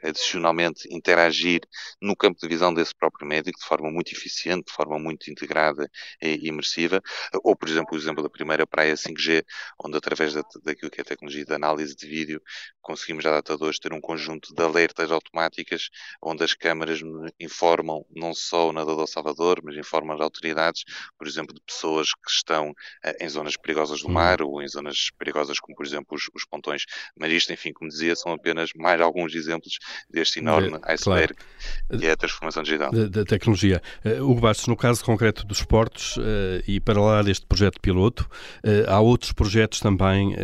adicionar 0.04 0.44
finalmente 0.44 0.88
interagir 0.94 1.62
no 2.02 2.16
campo 2.16 2.38
de 2.40 2.48
visão 2.50 2.74
desse 2.74 2.94
próprio 2.94 3.26
médico 3.26 3.58
de 3.58 3.66
forma 3.66 3.90
muito 3.90 4.12
eficiente, 4.12 4.66
de 4.68 4.74
forma 4.74 5.00
muito 5.00 5.32
integrada 5.32 5.83
imersiva, 6.22 7.02
ou 7.44 7.56
por 7.56 7.70
exemplo 7.70 7.96
o 7.96 7.98
exemplo 7.98 8.22
da 8.22 8.30
primeira 8.30 8.68
praia 8.68 8.96
5G, 8.96 9.44
onde 9.84 9.98
através 9.98 10.34
da, 10.34 10.44
daquilo 10.64 10.92
que 10.92 11.00
é 11.00 11.04
a 11.04 11.06
tecnologia 11.06 11.46
de 11.46 11.54
análise 11.54 11.96
de 11.96 12.08
vídeo 12.08 12.42
conseguimos 12.82 13.24
já 13.24 13.32
data 13.32 13.58
de 13.58 13.64
hoje 13.64 13.80
ter 13.80 13.94
um 13.94 14.02
conjunto 14.02 14.54
de 14.54 14.62
alertas 14.62 15.10
automáticas 15.12 15.90
onde 16.22 16.44
as 16.44 16.54
câmaras 16.54 17.00
informam 17.40 18.06
não 18.14 18.34
só 18.34 18.70
o 18.70 18.74
nadador 18.74 19.08
Salvador, 19.08 19.62
mas 19.64 19.78
informam 19.78 20.16
as 20.16 20.22
autoridades, 20.22 20.84
por 21.18 21.26
exemplo, 21.28 21.54
de 21.54 21.62
pessoas 21.62 22.14
que 22.14 22.30
estão 22.30 22.74
eh, 23.06 23.26
em 23.26 23.30
zonas 23.30 23.56
perigosas 23.56 24.02
do 24.02 24.10
mar 24.10 24.42
ou 24.42 24.62
em 24.62 24.68
zonas 24.68 25.10
perigosas 25.18 25.60
como 25.60 25.76
por 25.76 25.86
exemplo 25.86 26.08
os, 26.16 26.30
os 26.34 26.46
pontões. 26.46 26.86
Mas 27.18 27.32
isto, 27.32 27.54
enfim, 27.54 27.72
como 27.72 27.90
dizia, 27.90 28.16
são 28.16 28.34
apenas 28.34 28.72
mais 28.76 29.00
alguns 29.00 29.34
exemplos 29.34 29.78
deste 30.10 30.34
este 30.34 30.40
enorme 30.40 30.80
iceberg 30.84 31.36
claro. 31.36 32.00
que 32.00 32.08
é 32.08 32.12
a 32.12 32.18
transformação 32.18 32.64
digital. 32.64 32.92
Da, 32.92 33.24
tecnologia. 33.24 33.82
Uh, 34.04 34.24
Hugo 34.24 34.42
Bastos, 34.42 34.68
no 34.68 34.76
caso 34.76 35.04
concreto 35.04 35.46
dos 35.46 35.64
esportes, 35.74 36.18
uh, 36.18 36.22
e 36.68 36.80
para 36.80 37.02
lá 37.02 37.22
deste 37.24 37.46
projeto 37.48 37.82
piloto, 37.82 38.30
uh, 38.64 38.90
há 38.90 39.00
outros 39.00 39.32
projetos 39.32 39.80
também 39.80 40.36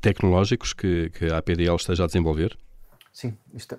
tecnológicos 0.00 0.72
que, 0.72 1.10
que 1.10 1.26
a 1.26 1.38
APDL 1.38 1.76
esteja 1.76 2.04
a 2.04 2.06
desenvolver? 2.06 2.56
Sim, 3.12 3.34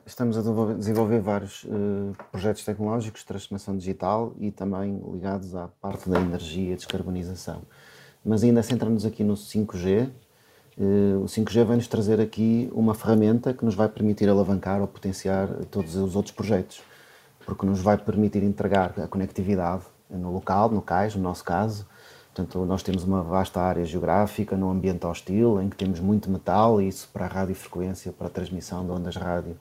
estamos 0.06 0.38
a 0.38 0.74
desenvolver 0.74 1.20
vários 1.20 1.65
projetos 2.32 2.63
tecnológicos 2.63 3.22
de 3.22 3.28
transformação 3.28 3.78
digital 3.78 4.34
e 4.39 4.50
também 4.50 5.02
ligados 5.12 5.54
à 5.54 5.68
parte 5.68 6.10
da 6.10 6.20
energia 6.20 6.74
e 6.74 6.76
descarbonização. 6.76 7.63
Mas 8.24 8.44
ainda 8.44 8.63
centramos 8.63 9.06
aqui 9.06 9.24
no 9.24 9.36
5G, 9.36 10.10
eh, 10.78 11.18
o 11.18 11.26
5G 11.26 11.63
vai 11.65 11.76
nos 11.76 11.88
trazer 11.88 12.20
aqui 12.22 12.70
uma 12.74 12.94
ferramenta 12.94 13.54
que 13.54 13.63
nos 13.65 13.76
vai 13.76 13.89
permitir 13.89 14.30
alavancar 14.30 14.82
ou 14.82 14.88
potenciar 14.88 15.48
todos 15.70 15.96
os 15.96 16.15
outros 16.15 16.34
projetos, 16.34 16.82
porque 17.46 17.65
nos 17.65 17.82
vai 17.82 17.98
permitir 17.98 18.41
entregar 18.41 18.94
a 19.00 19.08
conectividade 19.08 19.84
no 20.10 20.32
local, 20.32 20.70
no 20.70 20.82
CAIS, 20.82 21.15
no 21.15 21.22
nosso 21.22 21.44
caso. 21.44 21.86
Portanto, 22.34 22.65
nós 22.65 22.84
temos 22.84 23.04
uma 23.04 23.24
vasta 23.24 23.62
área 23.62 23.86
geográfica 23.86 24.58
num 24.58 24.70
ambiente 24.70 25.06
hostil, 25.06 25.62
em 25.62 25.70
que 25.70 25.76
temos 25.78 26.00
muito 26.00 26.30
metal, 26.30 26.82
e 26.82 26.88
isso 26.88 27.10
para 27.13 27.26
a 27.26 27.28
radiofrequência, 27.30 28.12
para 28.12 28.28
a 28.28 28.30
transmissão 28.30 28.86
de 28.86 28.91
ondas 28.91 29.15
rádio, 29.15 29.58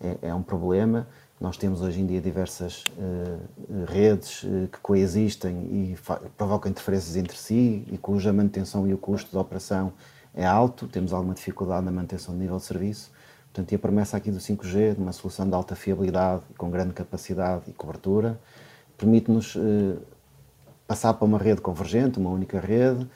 é, 0.00 0.28
é 0.28 0.34
um 0.34 0.42
problema. 0.42 1.06
Nós 1.40 1.56
temos 1.56 1.82
hoje 1.82 2.00
em 2.00 2.06
dia 2.06 2.20
diversas 2.20 2.84
uh, 2.96 3.84
redes 3.86 4.42
uh, 4.44 4.68
que 4.72 4.78
coexistem 4.80 5.54
e 5.70 5.96
provocam 6.38 6.70
interferências 6.70 7.16
entre 7.16 7.36
si 7.36 7.84
e 7.90 7.98
cuja 7.98 8.32
manutenção 8.32 8.86
e 8.88 8.94
o 8.94 8.98
custo 8.98 9.30
de 9.30 9.36
operação 9.36 9.92
é 10.34 10.46
alto, 10.46 10.88
temos 10.88 11.12
alguma 11.12 11.34
dificuldade 11.34 11.84
na 11.84 11.92
manutenção 11.92 12.34
do 12.34 12.40
nível 12.40 12.56
de 12.56 12.64
serviço. 12.64 13.12
Portanto, 13.52 13.70
e 13.70 13.74
a 13.74 13.78
promessa 13.78 14.16
aqui 14.16 14.30
do 14.30 14.38
5G, 14.38 14.94
de 14.94 15.00
uma 15.00 15.12
solução 15.12 15.46
de 15.48 15.54
alta 15.54 15.76
fiabilidade, 15.76 16.42
com 16.58 16.70
grande 16.70 16.92
capacidade 16.92 17.64
e 17.68 17.72
cobertura, 17.72 18.40
permite-nos 18.96 19.56
eh, 19.56 19.96
passar 20.86 21.14
para 21.14 21.24
uma 21.24 21.38
rede 21.38 21.60
convergente, 21.60 22.18
uma 22.18 22.30
única 22.30 22.60
rede, 22.60 23.06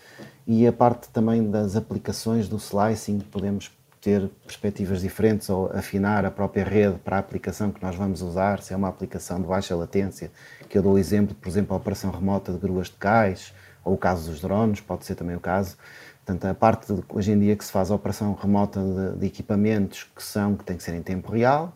e 0.46 0.66
a 0.66 0.72
parte 0.72 1.08
também 1.10 1.50
das 1.50 1.76
aplicações 1.76 2.48
do 2.48 2.56
slicing, 2.56 3.20
podemos 3.20 3.70
ter 4.00 4.28
perspectivas 4.46 5.00
diferentes 5.00 5.50
ou 5.50 5.70
afinar 5.74 6.24
a 6.24 6.30
própria 6.30 6.64
rede 6.64 6.98
para 6.98 7.16
a 7.16 7.18
aplicação 7.18 7.70
que 7.70 7.82
nós 7.82 7.94
vamos 7.96 8.22
usar, 8.22 8.62
se 8.62 8.72
é 8.72 8.76
uma 8.76 8.88
aplicação 8.88 9.40
de 9.40 9.46
baixa 9.46 9.74
latência, 9.74 10.30
que 10.68 10.78
eu 10.78 10.82
dou 10.82 10.98
exemplo, 10.98 11.34
por 11.34 11.48
exemplo, 11.48 11.74
a 11.74 11.76
operação 11.76 12.10
remota 12.10 12.52
de 12.52 12.58
gruas 12.58 12.86
de 12.86 12.94
cais, 12.94 13.52
ou 13.84 13.94
o 13.94 13.98
caso 13.98 14.30
dos 14.30 14.40
drones, 14.40 14.80
pode 14.80 15.04
ser 15.04 15.14
também 15.14 15.36
o 15.36 15.40
caso, 15.40 15.76
Portanto, 16.28 16.44
a 16.44 16.52
parte 16.52 16.92
de, 16.92 17.02
hoje 17.08 17.32
em 17.32 17.38
dia 17.38 17.56
que 17.56 17.64
se 17.64 17.72
faz 17.72 17.90
a 17.90 17.94
operação 17.94 18.34
remota 18.34 18.82
de, 18.82 19.18
de, 19.18 19.26
equipamentos 19.26 20.06
que 20.14 20.22
são, 20.22 20.54
que 20.54 20.62
tem 20.62 20.76
que 20.76 20.82
ser 20.82 20.94
em 20.94 21.00
tempo 21.00 21.32
real, 21.32 21.74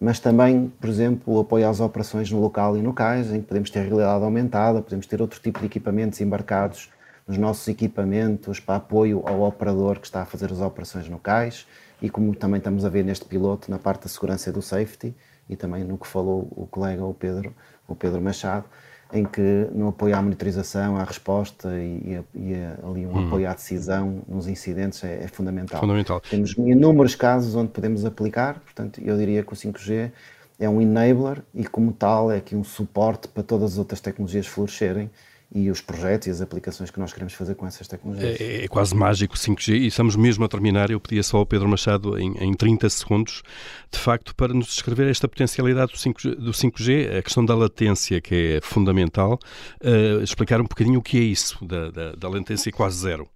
mas 0.00 0.20
também, 0.20 0.72
por 0.80 0.88
exemplo, 0.88 1.34
o 1.34 1.40
apoio 1.40 1.68
às 1.68 1.80
operações 1.80 2.30
no 2.30 2.40
local 2.40 2.76
e 2.76 2.82
no 2.82 2.92
cais, 2.92 3.32
em 3.32 3.40
que 3.40 3.46
podemos 3.46 3.70
ter 3.70 3.80
realidade 3.80 4.22
aumentada, 4.22 4.80
podemos 4.80 5.06
ter 5.06 5.20
outro 5.20 5.40
tipo 5.40 5.58
de 5.58 5.66
equipamentos 5.66 6.20
embarcados 6.20 6.90
nos 7.26 7.36
nossos 7.36 7.66
equipamentos 7.68 8.60
para 8.60 8.76
apoio 8.76 9.22
ao 9.26 9.42
operador 9.42 9.98
que 9.98 10.06
está 10.06 10.22
a 10.22 10.24
fazer 10.24 10.50
as 10.52 10.60
operações 10.60 11.08
no 11.08 11.18
cais 11.18 11.66
e 12.00 12.08
como 12.08 12.34
também 12.34 12.58
estamos 12.58 12.84
a 12.84 12.88
ver 12.88 13.04
neste 13.04 13.24
piloto 13.24 13.70
na 13.70 13.78
parte 13.78 14.04
da 14.04 14.08
segurança 14.08 14.48
e 14.48 14.52
do 14.52 14.62
safety 14.62 15.14
e 15.48 15.56
também 15.56 15.84
no 15.84 15.98
que 15.98 16.06
falou 16.06 16.48
o 16.52 16.66
colega 16.66 17.04
o 17.04 17.12
Pedro, 17.12 17.52
o 17.86 17.94
Pedro 17.94 18.20
Machado, 18.20 18.64
em 19.12 19.24
que 19.24 19.68
no 19.72 19.88
apoio 19.88 20.14
à 20.16 20.22
monitorização, 20.22 20.96
à 20.96 21.04
resposta 21.04 21.70
e, 21.78 22.22
e, 22.34 22.54
ali 22.82 23.06
um 23.06 23.16
hum. 23.16 23.26
apoio 23.26 23.48
à 23.48 23.54
decisão 23.54 24.22
nos 24.28 24.46
incidentes 24.46 25.02
é, 25.02 25.24
é, 25.24 25.28
fundamental. 25.28 25.80
fundamental. 25.80 26.20
Temos 26.20 26.54
inúmeros 26.58 27.14
casos 27.14 27.54
onde 27.54 27.70
podemos 27.70 28.04
aplicar, 28.04 28.60
portanto, 28.60 29.00
eu 29.00 29.16
diria 29.16 29.42
que 29.42 29.52
o 29.52 29.56
5G 29.56 30.10
é 30.58 30.68
um 30.68 30.80
enabler 30.80 31.42
e, 31.54 31.64
como 31.64 31.92
tal, 31.92 32.30
é 32.30 32.36
aqui 32.36 32.54
um 32.54 32.64
suporte 32.64 33.28
para 33.28 33.42
todas 33.42 33.72
as 33.72 33.78
outras 33.78 34.00
tecnologias 34.00 34.46
florescerem 34.46 35.10
e 35.50 35.70
os 35.70 35.80
projetos 35.80 36.28
e 36.28 36.30
as 36.30 36.40
aplicações 36.42 36.90
que 36.90 36.98
nós 37.00 37.12
queremos 37.12 37.32
fazer 37.32 37.54
com 37.54 37.66
essas 37.66 37.88
tecnologias. 37.88 38.38
É, 38.40 38.64
é 38.64 38.68
quase 38.68 38.94
mágico 38.94 39.34
5G 39.34 39.74
e 39.74 39.86
estamos 39.86 40.14
mesmo 40.14 40.44
a 40.44 40.48
terminar. 40.48 40.90
Eu 40.90 41.00
pedia 41.00 41.22
só 41.22 41.38
ao 41.38 41.46
Pedro 41.46 41.68
Machado, 41.68 42.18
em, 42.18 42.32
em 42.38 42.54
30 42.54 42.88
segundos, 42.90 43.42
de 43.90 43.98
facto, 43.98 44.34
para 44.34 44.52
nos 44.52 44.66
descrever 44.66 45.08
esta 45.10 45.26
potencialidade 45.26 45.92
do 45.92 45.98
5G, 45.98 46.34
do 46.34 46.52
5G 46.52 47.18
a 47.18 47.22
questão 47.22 47.44
da 47.44 47.54
latência, 47.54 48.20
que 48.20 48.56
é 48.56 48.60
fundamental, 48.60 49.38
uh, 49.82 50.22
explicar 50.22 50.60
um 50.60 50.64
bocadinho 50.64 50.98
o 50.98 51.02
que 51.02 51.16
é 51.16 51.22
isso, 51.22 51.64
da, 51.64 51.90
da, 51.90 52.12
da 52.12 52.28
latência 52.28 52.70
quase 52.70 52.98
zero. 52.98 53.28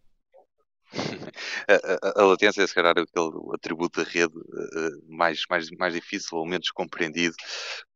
A, 1.69 2.23
a, 2.23 2.25
latência 2.25 2.63
é, 2.63 2.67
se 2.67 2.75
calhar, 2.75 2.95
aquele 2.97 3.55
atributo 3.55 4.03
da 4.03 4.09
rede 4.09 4.37
uh, 4.37 5.05
mais, 5.09 5.43
mais, 5.49 5.71
mais 5.71 5.95
difícil 5.95 6.39
ou 6.39 6.47
menos 6.47 6.71
compreendido 6.71 7.35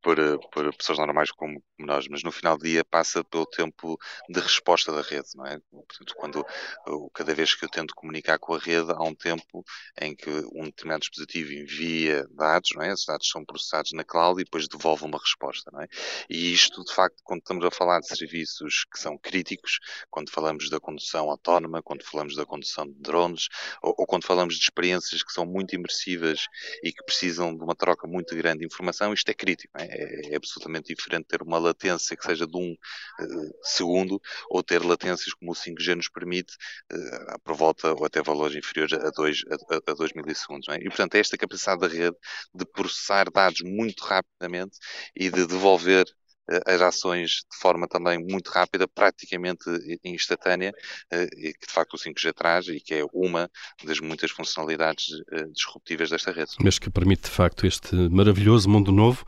por, 0.07 0.21
eh, 0.21 0.39
por 0.53 0.73
pessoas 0.77 0.99
normais 0.99 1.33
como, 1.33 1.61
nós, 1.81 2.07
mas 2.07 2.23
no 2.23 2.31
final 2.31 2.57
do 2.57 2.65
dia 2.65 2.85
passa 2.85 3.25
pelo 3.25 3.45
tempo 3.45 3.99
de 4.29 4.39
resposta 4.39 4.93
da 4.93 5.03
rede, 5.03 5.27
não 5.35 5.45
é? 5.45 5.59
Portanto, 5.69 6.15
quando 6.17 6.47
cada 7.13 7.35
vez 7.35 7.57
que 7.57 7.65
eu 7.65 7.69
tento 7.69 7.93
comunicar 7.93 8.39
com 8.39 8.55
a 8.55 8.59
rede, 8.59 8.93
há 8.93 9.03
um 9.03 9.15
tempo 9.15 9.65
em 10.01 10.15
que 10.15 10.31
um 10.55 10.67
determinado 10.67 11.01
dispositivo 11.01 11.53
envia 11.53 12.25
dados, 12.31 12.71
não 12.77 12.83
é? 12.83 12.93
Esses 12.93 13.05
dados 13.05 13.29
são 13.29 13.45
processados 13.45 13.93
na 13.93 14.05
cloud 14.05 14.41
e 14.41 14.45
depois 14.45 14.69
devolve 14.69 15.05
uma 15.05 15.19
resposta, 15.19 15.73
não 15.73 15.83
é? 15.83 15.89
E 16.31 16.53
isto, 16.53 16.85
de 16.85 16.95
facto, 16.95 17.17
quando 17.25 17.41
estamos 17.41 17.65
a 17.65 17.71
falar 17.73 17.99
de 17.99 18.07
serviços 18.07 18.85
que 18.85 19.01
são 19.01 19.19
críticos, 19.19 19.81
quando 20.09 20.31
falamos 20.31 20.71
da 20.71 20.79
condução 20.79 21.29
autónoma, 21.29 21.83
quando 21.83 22.05
falamos 22.05 22.37
da 22.37 22.47
condução 22.47 22.87
de 22.87 22.95
drones, 22.95 23.26
ou, 23.83 23.95
ou 23.99 24.07
quando 24.07 24.25
falamos 24.25 24.55
de 24.55 24.63
experiências 24.63 25.23
que 25.23 25.33
são 25.33 25.45
muito 25.45 25.75
imersivas 25.75 26.47
e 26.83 26.93
que 26.93 27.03
precisam 27.05 27.57
de 27.57 27.63
uma 27.63 27.75
troca 27.75 28.07
muito 28.07 28.35
grande 28.37 28.61
de 28.61 28.67
informação, 28.67 29.13
isto 29.13 29.29
é 29.29 29.35
crítico, 29.35 29.73
é? 29.79 29.85
é, 29.85 30.33
é, 30.33 30.37
absolutamente 30.37 30.95
diferente 30.95 31.27
ter 31.27 31.43
uma 31.43 31.59
latência 31.59 32.17
que 32.17 32.25
seja 32.25 32.47
de 32.47 32.57
um 32.57 32.73
uh, 32.73 33.59
segundo 33.63 34.21
ou 34.51 34.63
ter 34.63 34.83
latências 34.85 35.35
como 35.35 35.53
o 35.53 35.55
5G 35.55 35.95
nos 35.97 36.09
permite 36.09 36.55
uh, 36.93 37.41
por 37.45 37.55
volta 37.55 37.93
ou 37.93 38.05
até 38.05 38.23
valores 38.23 38.57
inferiores 38.57 38.93
a 38.95 39.11
2 39.11 39.43
a, 39.71 39.91
a 39.91 39.95
2 39.95 40.13
milissegundos. 40.15 40.69
É? 40.69 40.77
E, 40.77 40.85
portanto, 40.85 41.15
é 41.15 41.21
esta 41.21 41.37
capacidade 41.37 41.81
da 41.81 41.89
rede 41.89 42.17
de 42.55 42.65
processar 42.67 43.31
dados 43.31 43.63
muito 43.63 44.05
rapidamente 44.05 44.79
e 45.15 45.31
de 45.31 45.47
devolver 45.47 46.07
as 46.67 46.81
ações 46.81 47.45
de 47.51 47.59
forma 47.61 47.89
também 47.89 48.19
muito 48.19 48.51
rápida, 48.51 48.87
praticamente 48.87 49.65
instantânea, 50.05 50.73
eh, 51.11 51.27
que 51.27 51.67
de 51.67 51.73
facto 51.73 51.95
o 51.95 51.99
5G 51.99 52.33
traz 52.33 52.69
e 52.69 52.81
que 52.81 52.95
é 52.95 53.05
uma 53.13 53.51
das 53.85 53.99
muitas 54.01 54.31
funcionalidades 54.31 55.07
eh, 55.33 55.45
disruptivas 55.53 56.11
desta 56.11 56.31
rede. 56.31 56.53
Mas 56.61 56.79
que 56.79 56.89
permite 56.89 57.25
de 57.25 57.31
facto 57.31 57.67
este 57.67 57.95
maravilhoso 58.11 58.69
mundo 58.69 58.93
novo, 58.93 59.25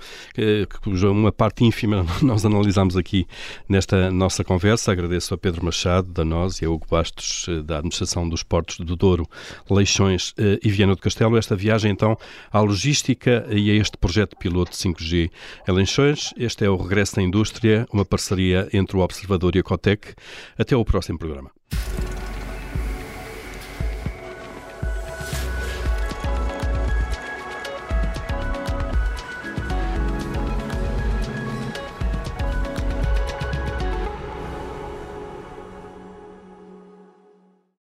cuja 0.82 1.10
uma 1.10 1.32
parte 1.32 1.64
ínfima 1.64 2.06
nós 2.22 2.44
analisamos 2.44 2.96
aqui 2.96 3.26
nesta 3.68 4.10
nossa 4.10 4.44
conversa. 4.44 4.92
Agradeço 4.92 5.34
a 5.34 5.38
Pedro 5.38 5.64
Machado, 5.64 6.12
da 6.12 6.24
NOS, 6.24 6.62
e 6.62 6.64
a 6.64 6.70
Hugo 6.70 6.86
Bastos, 6.88 7.46
da 7.64 7.78
Administração 7.78 8.28
dos 8.28 8.42
Portos 8.42 8.78
do 8.78 8.96
Douro, 8.96 9.28
Leixões 9.68 10.34
e 10.62 10.70
Viana 10.70 10.94
do 10.94 11.00
Castelo. 11.00 11.36
Esta 11.36 11.56
viagem 11.56 11.90
então 11.90 12.16
à 12.50 12.60
logística 12.60 13.46
e 13.50 13.70
a 13.70 13.74
este 13.74 13.96
projeto 13.96 14.36
piloto 14.36 14.72
5G 14.72 15.30
em 15.68 15.72
Leixões. 15.72 16.32
Este 16.36 16.64
é 16.64 16.70
o 16.70 16.76
regresso 16.76 17.07
na 17.16 17.22
Indústria, 17.22 17.86
uma 17.92 18.04
parceria 18.04 18.68
entre 18.72 18.96
o 18.96 19.00
Observador 19.00 19.56
e 19.56 19.60
a 19.60 19.62
Cotec. 19.62 20.14
Até 20.58 20.76
o 20.76 20.84
próximo 20.84 21.18
programa. 21.18 21.50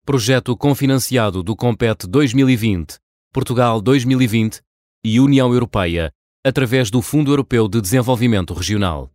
Projeto 0.05 0.57
confinanciado 0.57 1.43
do 1.43 1.55
Compete 1.55 2.07
2020, 2.07 2.97
Portugal 3.31 3.79
2020 3.79 4.59
e 5.05 5.19
União 5.19 5.53
Europeia 5.53 6.11
através 6.43 6.89
do 6.89 6.99
Fundo 6.99 7.31
Europeu 7.31 7.67
de 7.67 7.79
Desenvolvimento 7.79 8.55
Regional. 8.55 9.07